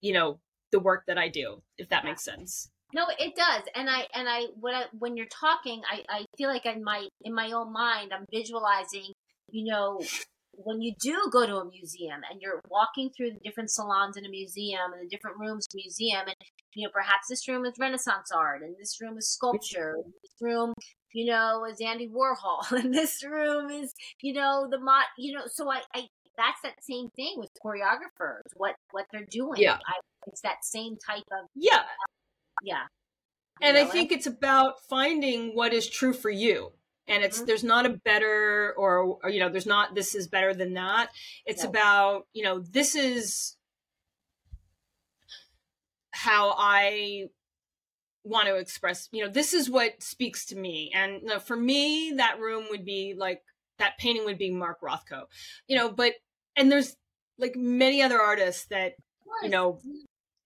[0.00, 0.38] you know
[0.72, 2.70] the work that I do, if that makes sense.
[2.96, 3.62] No, it does.
[3.74, 7.06] And I and I when I when you're talking, I, I feel like in my
[7.22, 9.12] in my own mind I'm visualizing,
[9.50, 10.00] you know,
[10.52, 14.24] when you do go to a museum and you're walking through the different salons in
[14.24, 16.36] a museum and the different rooms in a museum and
[16.74, 20.72] you know perhaps this room is renaissance art and this room is sculpture this room
[21.12, 23.92] you know is andy warhol and this room is
[24.22, 26.06] you know the mod you know so I, I
[26.38, 29.74] that's that same thing with choreographers what what they're doing Yeah.
[29.74, 31.82] I, it's that same type of Yeah.
[32.66, 32.84] Yeah
[33.62, 36.72] And I think it's about finding what is true for you.
[37.08, 37.46] And it's Mhm.
[37.46, 41.10] there's not a better or, or you know, there's not this is better than that.
[41.46, 43.56] It's about, you know, this is
[46.12, 47.28] how I
[48.24, 50.90] want to express, you know, this is what speaks to me.
[50.94, 53.42] And you know, for me, that room would be like
[53.78, 55.26] that painting would be Mark Rothko.
[55.68, 56.14] You know, but
[56.56, 56.96] and there's
[57.38, 58.94] like many other artists that
[59.42, 59.80] you know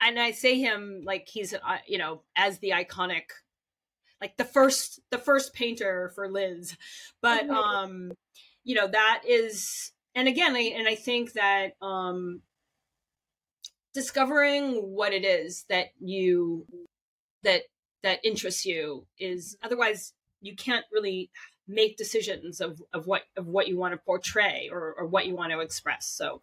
[0.01, 3.25] and i say him like he's uh, you know as the iconic
[4.21, 6.77] like the first the first painter for liz.
[7.23, 7.55] But Mhm.
[7.55, 8.13] um
[8.65, 12.43] you know that is and again I, and i think that um
[13.95, 16.67] discovering what it is that you
[17.43, 17.63] that
[18.03, 21.31] that interests you is otherwise you can't really
[21.67, 25.35] make decisions of of what of what you want to portray or or what you
[25.35, 26.07] want to express.
[26.07, 26.43] So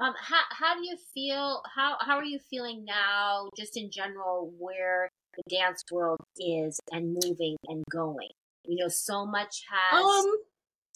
[0.00, 1.62] Um, how how do you feel?
[1.74, 7.12] How how are you feeling now, just in general, where the dance world is and
[7.22, 8.30] moving and going?
[8.64, 10.26] You know, so much has um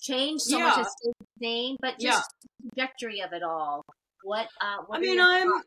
[0.01, 0.83] changed, so much yeah.
[0.83, 2.13] has stayed the same, but Yeah.
[2.13, 3.83] just the trajectory of it all.
[4.23, 5.51] What uh, what I mean, I'm.
[5.51, 5.67] thoughts?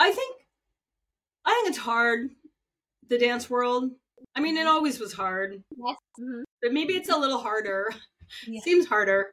[0.00, 0.36] I think,
[1.44, 2.30] I think it's hard.
[3.08, 3.90] The dance world.
[4.36, 5.96] I mean, it always was hard, Yes.
[6.20, 6.44] Mhm.
[6.62, 7.92] but maybe it's a little harder.
[8.46, 8.60] Yeah.
[8.60, 9.32] Seems harder.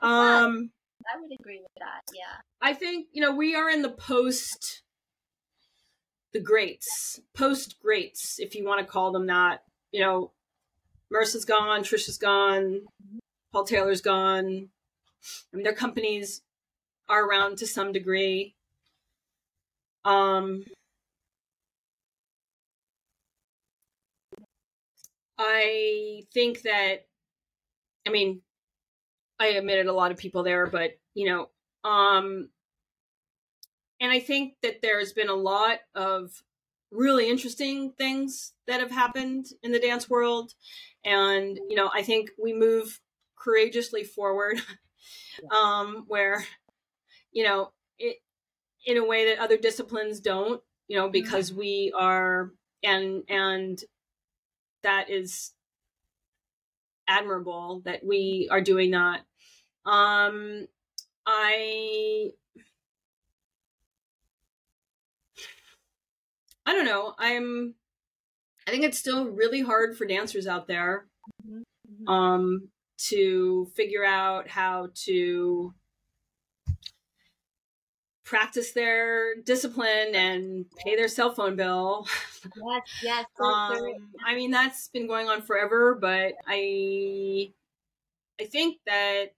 [0.00, 0.70] Um,
[1.06, 2.02] I would agree with that.
[2.14, 2.40] Yeah.
[2.60, 4.82] I think you know we are in the post,
[6.32, 9.62] the greats, post greats, if you want to call them that.
[9.92, 10.32] You know,
[11.10, 12.82] Merce's gone, Trisha's gone,
[13.52, 14.68] Paul Taylor's gone.
[15.52, 16.42] I mean, their companies
[17.08, 18.54] are around to some degree.
[20.04, 20.64] Um,
[25.36, 27.06] I think that,
[28.06, 28.42] I mean,
[29.40, 31.48] I admitted a lot of people there, but you know,
[31.90, 32.50] um,
[34.00, 36.30] and I think that there's been a lot of
[36.92, 40.52] really interesting things that have happened in the dance world,
[41.04, 43.00] and you know, I think we move
[43.36, 44.60] courageously forward,
[45.50, 46.44] um, where,
[47.32, 48.18] you know, it
[48.86, 53.82] in a way that other disciplines don't, you know, because we are and and
[54.82, 55.52] that is
[57.08, 59.20] admirable that we are doing that.
[59.84, 60.66] Um,
[61.26, 62.32] I
[66.66, 67.14] I don't know.
[67.18, 67.74] I'm
[68.66, 71.08] I think it's still really hard for dancers out there
[71.44, 71.64] Mhm.
[71.88, 72.08] Mhm.
[72.08, 72.70] um
[73.08, 75.74] to figure out how to
[78.24, 82.06] practice their discipline and pay their cell phone bill.
[82.54, 82.82] Yes.
[83.00, 83.26] Yes.
[83.40, 87.52] Um, I mean, that's been going on forever, but I,
[88.40, 89.32] I think that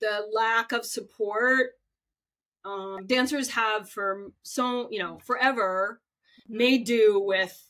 [0.00, 1.72] the lack of support
[2.64, 6.00] um, dancers have for so you know forever
[6.48, 7.64] made do with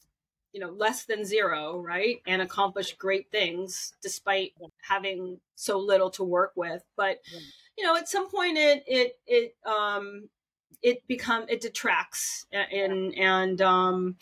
[0.52, 4.52] you know less than zero, right, and accomplished great things despite
[4.82, 6.82] having so little to work with.
[6.96, 7.18] But
[7.76, 10.28] you know, at some point, it it it um
[10.82, 14.16] it become it detracts and and um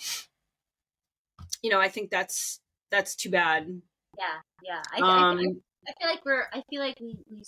[1.62, 2.60] you know i think that's
[2.90, 3.82] that's too bad
[4.18, 4.24] yeah.
[4.64, 4.82] Yeah.
[4.90, 7.42] I, I, um I feel like we're I feel like we, we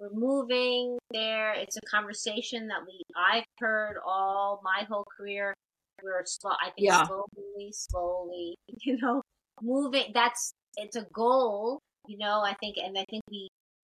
[0.00, 1.52] we're moving there.
[1.54, 5.54] It's a conversation that we I've heard all my whole career.
[6.02, 7.04] We're slow I think Yeah.
[7.06, 9.22] slowly, slowly, you know,
[9.62, 13.48] moving that's it's a goal, you know, I think and I think we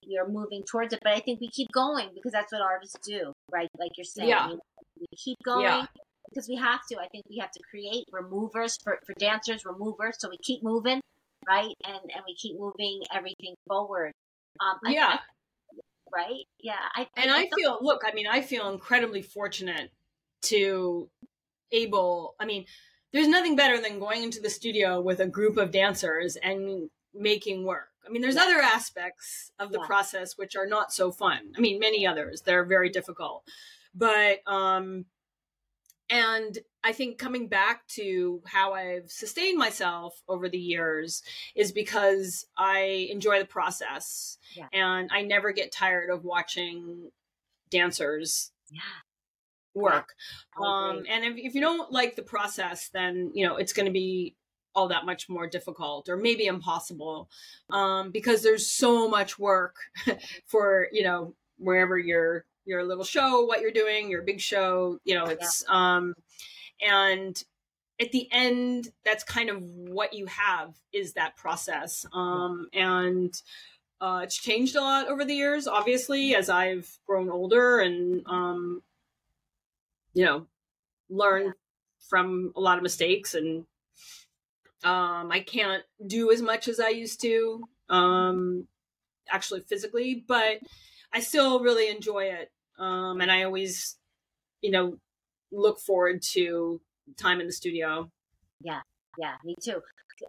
[0.08, 2.96] we are moving towards it, but I think we keep going because that's what artists
[3.06, 3.68] do, right?
[3.78, 4.28] Like you're saying.
[4.28, 4.46] Yeah.
[4.48, 4.60] you know,
[5.00, 5.86] we keep going Yeah.
[6.30, 6.98] because we have to.
[6.98, 11.00] I think we have to create removers for, for dancers, removers, so we keep moving,
[11.48, 11.74] right?
[11.84, 14.12] And and we keep moving everything forward.
[14.60, 15.18] Um, I- yeah
[16.14, 16.44] right?
[16.58, 19.90] Yeah, I and i feel look i mean i feel incredibly fortunate
[20.42, 21.08] to
[21.70, 22.64] able i mean
[23.12, 27.64] there's nothing better than going into the studio with a group of dancers and making
[27.66, 28.44] work i mean there's Yeah.
[28.44, 29.86] other aspects of the Yeah.
[29.86, 33.46] process which are not so fun i mean many others that are very difficult
[33.94, 35.04] but um
[36.08, 41.22] and i think coming back to how i've sustained myself over the years
[41.54, 44.66] is because i enjoy the process Yeah.
[44.72, 47.10] and i never get tired of watching
[47.70, 48.80] dancers yeah
[49.74, 50.14] work
[50.60, 53.92] um and if, if you don't like the process then you know it's going to
[53.92, 54.34] be
[54.74, 57.28] all that much more difficult or maybe impossible
[57.70, 59.76] um because there's so much work
[60.46, 65.14] for you know wherever your your little show what you're doing your big show you
[65.14, 65.96] know it's yeah.
[65.96, 66.14] um
[66.80, 67.42] and
[68.00, 72.06] at the end that's kind of what you have is that process.
[72.12, 73.40] Um and
[74.00, 78.82] uh, it's changed a lot over the years obviously as i've grown older and um
[80.14, 80.46] you know
[81.10, 81.54] learned
[82.08, 83.64] from a lot of mistakes and
[84.84, 88.66] um i can't do as much as i used to um
[89.28, 90.60] actually physically but
[91.12, 92.52] i still really enjoy it.
[92.78, 93.96] Um and i always
[94.62, 94.98] you know
[95.52, 96.80] look forward to
[97.16, 98.10] time in the studio
[98.60, 98.80] yeah
[99.18, 99.80] yeah me too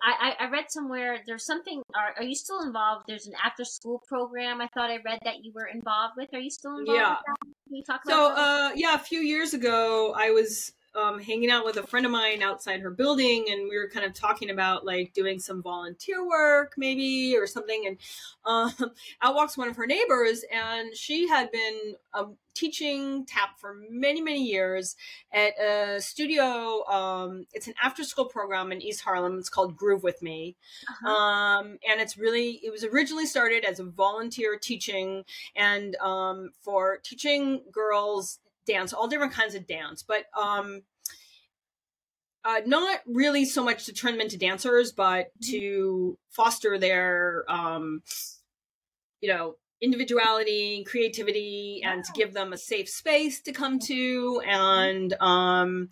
[0.04, 1.82] I, I, read somewhere there's something.
[1.96, 3.06] Are, are you still involved?
[3.08, 4.62] There's an after school program.
[4.62, 6.30] I thought I read that you were involved with.
[6.34, 7.00] Are you still involved?
[7.00, 7.16] Yeah.
[7.68, 8.14] Can you talk about?
[8.14, 12.06] So, uh, yeah, a few years ago, I was um, hanging out with a friend
[12.06, 15.62] of mine outside her building, and we were kind of talking about like doing some
[15.62, 17.86] volunteer work, maybe or something.
[17.88, 17.98] And
[18.46, 18.92] um,
[19.22, 24.22] out walks one of her neighbors, and she had been um, teaching tap for many,
[24.22, 24.96] many years
[25.32, 26.86] at a studio.
[26.88, 29.38] Um, it's an after-school program in East Harlem.
[29.38, 30.56] It's called Groove with Me,
[30.88, 31.10] uh-huh.
[31.10, 35.24] Um, and it's really it was originally started as a volunteer teaching
[35.56, 38.40] and um, for teaching girls
[38.70, 40.82] dance, all different kinds of dance, but um,
[42.46, 45.52] uh, not really so much to turn them into dancers, but mm-hmm.
[45.52, 48.02] to foster their, um,
[49.22, 54.42] you know, individuality, creativity, and to give them a safe space to come to.
[54.48, 55.90] And um,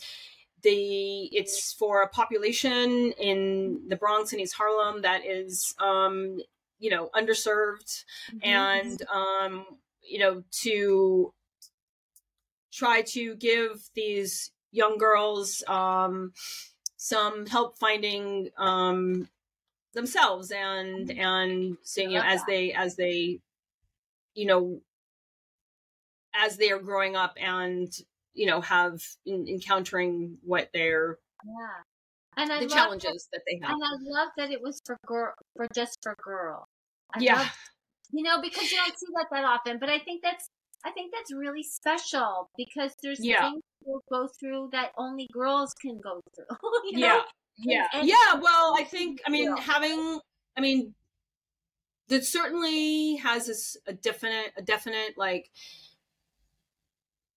[0.63, 6.39] the it's for a population in the Bronx and East Harlem that is, um,
[6.79, 8.37] you know, underserved, mm-hmm.
[8.43, 9.65] and um,
[10.01, 11.33] you know, to
[12.77, 16.31] try to give these young girls um,
[16.97, 19.27] some help finding um,
[19.93, 21.19] themselves and mm-hmm.
[21.19, 23.39] and saying you know as they as they
[24.35, 24.79] you know
[26.35, 27.91] as they are growing up and
[28.33, 32.43] you know have in, encountering what they're yeah.
[32.43, 33.73] And I the challenges that, that, they have.
[33.73, 36.67] and i love that it was for girl for just for girl.
[37.15, 37.35] I yeah.
[37.37, 37.57] love,
[38.11, 40.49] you know because you don't see that that often but i think that's
[40.85, 43.49] I think that's really special because there's yeah.
[43.49, 46.57] things we'll go through that only girls can go through.
[46.85, 47.07] you know?
[47.07, 47.21] Yeah.
[47.59, 47.87] Yeah.
[47.93, 48.35] And, yeah.
[48.39, 50.19] Well, I think, I mean, having,
[50.55, 50.93] I mean,
[52.09, 55.49] that certainly has this, a definite, a definite like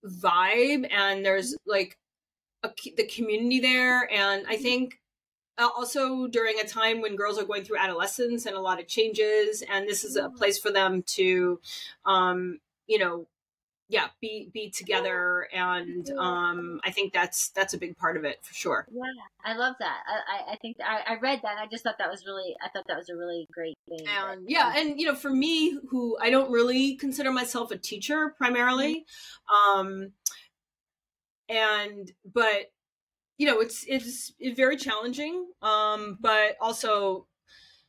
[0.05, 1.97] vibe and there's like
[2.63, 4.11] a, the community there.
[4.13, 4.63] And I mm-hmm.
[4.63, 5.01] think
[5.61, 8.89] uh, also during a time when girls are going through adolescence and a lot of
[8.89, 10.37] changes and this is a mm-hmm.
[10.37, 11.61] place for them to
[12.07, 12.59] um
[12.91, 13.27] you know
[13.89, 18.39] yeah be be together and um i think that's that's a big part of it
[18.43, 18.87] for sure.
[18.91, 19.03] Yeah
[19.45, 19.99] i love that.
[20.07, 22.85] I i think I, I read that i just thought that was really i thought
[22.89, 26.31] that was a really great thing and yeah and you know for me who i
[26.31, 29.05] don't really consider myself a teacher primarily
[29.51, 29.81] mm-hmm.
[29.81, 30.13] um
[31.49, 32.73] and but
[33.39, 37.27] you know it's it's very challenging um but also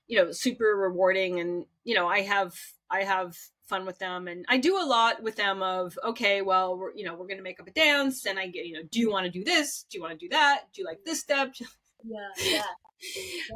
[0.07, 2.55] you know super rewarding and you know i have
[2.89, 3.35] i have
[3.71, 7.05] fun with them and i do a lot with them of okay well we're you
[7.05, 9.25] know we're gonna make up a dance and i get you know do you want
[9.25, 11.53] to do this do you want to do that do you like this step
[12.03, 12.63] yeah yeah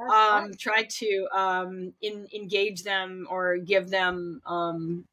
[0.15, 5.03] um try to um in, engage them or give them um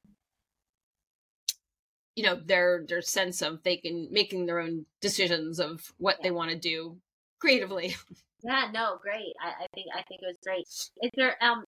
[2.14, 6.22] you know their their sense of they can making their own decisions of what yeah.
[6.22, 6.96] they want to do
[7.40, 7.96] creatively
[8.44, 9.34] Yeah, no, great.
[9.40, 10.66] I, I think I think it was great.
[10.66, 11.64] Is there um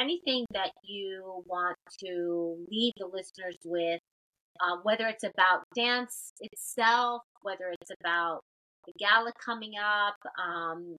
[0.00, 4.00] anything that you want to leave the listeners with,
[4.64, 8.40] um, whether it's about dance itself, whether it's about
[8.86, 10.96] the gala coming up, um,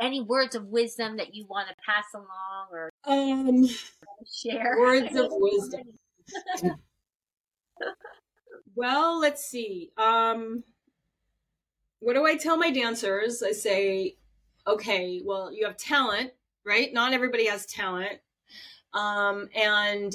[0.00, 3.66] any words of wisdom that you want to pass along or um
[4.26, 4.76] share?
[4.78, 5.82] Words of wisdom.
[8.76, 9.90] well, let's see.
[9.96, 10.62] Um,
[12.00, 13.42] what do I tell my dancers?
[13.42, 14.16] I say
[14.68, 16.32] okay, well, you have talent,
[16.68, 16.92] right?
[16.92, 18.20] Not everybody has talent.
[18.92, 20.14] Um, and,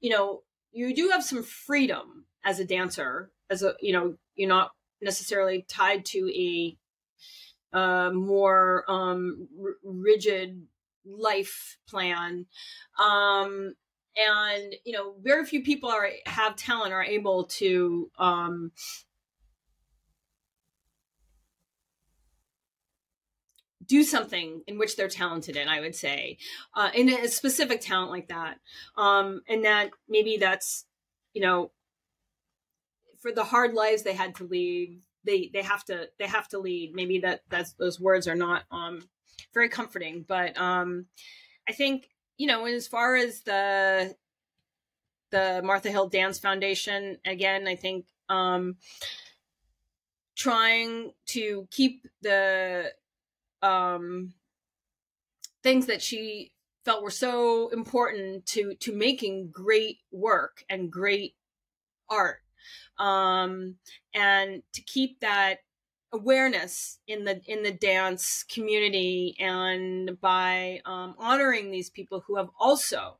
[0.00, 0.42] you know,
[0.72, 4.72] you do have some freedom as a dancer, as a, you know, you're not
[5.02, 6.76] necessarily tied to a
[7.76, 10.62] uh, more um, r- rigid
[11.04, 12.46] life plan.
[12.98, 13.74] Um,
[14.16, 18.72] and, you know, very few people are have talent are able to um,
[23.90, 26.38] do something in which they're talented in i would say
[26.74, 28.58] uh, in a specific talent like that
[28.96, 30.86] um, and that maybe that's
[31.34, 31.70] you know
[33.20, 36.58] for the hard lives they had to lead, they they have to they have to
[36.58, 36.94] lead.
[36.94, 39.02] Maybe that that's those words are not um
[39.54, 41.06] very comforting, but um
[41.68, 44.14] I think you know as far as the
[45.30, 48.76] the Martha Hill Dance Foundation again, I think um
[50.34, 52.92] trying to keep the
[53.62, 54.34] um
[55.62, 56.52] things that she
[56.84, 61.34] felt were so important to to making great work and great
[62.08, 62.40] art.
[62.98, 63.76] Um
[64.14, 65.58] and to keep that
[66.12, 72.48] awareness in the in the dance community and by um, honoring these people who have
[72.58, 73.16] also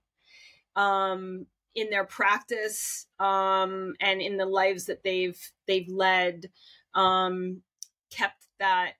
[0.74, 6.50] um in their practice um and in the lives that they've they've led
[6.94, 7.62] um
[8.10, 8.94] kept that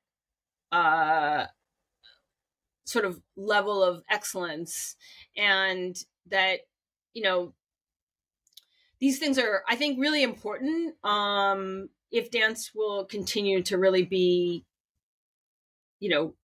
[0.72, 1.46] uh
[2.84, 4.96] sort of level of excellence
[5.36, 5.96] and
[6.26, 6.60] that
[7.14, 7.54] you know
[9.00, 14.64] these things are i think really important um if dance will continue to really be
[16.00, 16.34] you know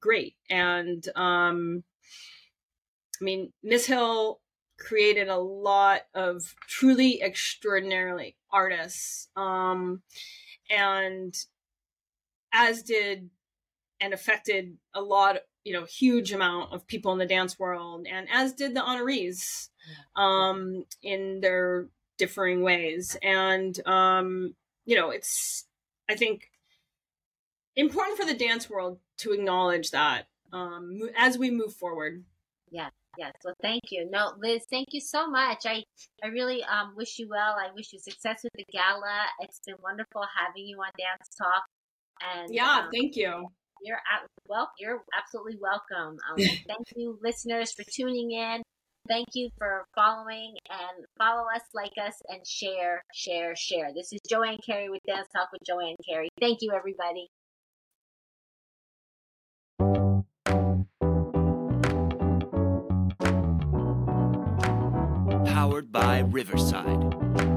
[0.00, 0.34] great.
[0.50, 1.84] And um
[3.20, 4.40] i mean miss hill
[4.78, 10.02] created a lot of truly extraordinarily artists um
[10.68, 11.34] and
[12.52, 13.30] as did
[14.00, 18.28] and affected a lot you know huge amount of people in the dance world and
[18.30, 19.68] as did the honorees
[20.16, 21.88] um in their
[22.18, 23.16] differing ways.
[23.22, 24.54] And um
[24.86, 25.66] you know it's
[26.08, 26.50] i think
[27.76, 32.24] important for the dance world to acknowledge that um as we move forward.
[32.70, 33.32] Yeah yes.
[33.44, 34.08] Well thank you.
[34.10, 35.64] No liz thank you so much.
[35.66, 35.84] I
[36.22, 37.56] i really um wish you well.
[37.58, 39.22] I wish you success with the gala.
[39.40, 41.64] It's been wonderful having you on dance talk
[42.20, 43.48] and yeah um, thank you
[43.84, 46.16] you're at, well, you're absolutely welcome.
[46.30, 48.62] Um, thank you, listeners, for tuning in.
[49.06, 53.92] Thank you for following and follow us, like us, and share, share, share.
[53.94, 56.30] This is Joanne Carey with Dance Talk with Joanne Carey.
[56.40, 57.28] Thank you, everybody.
[65.52, 67.53] Powered by Riverside.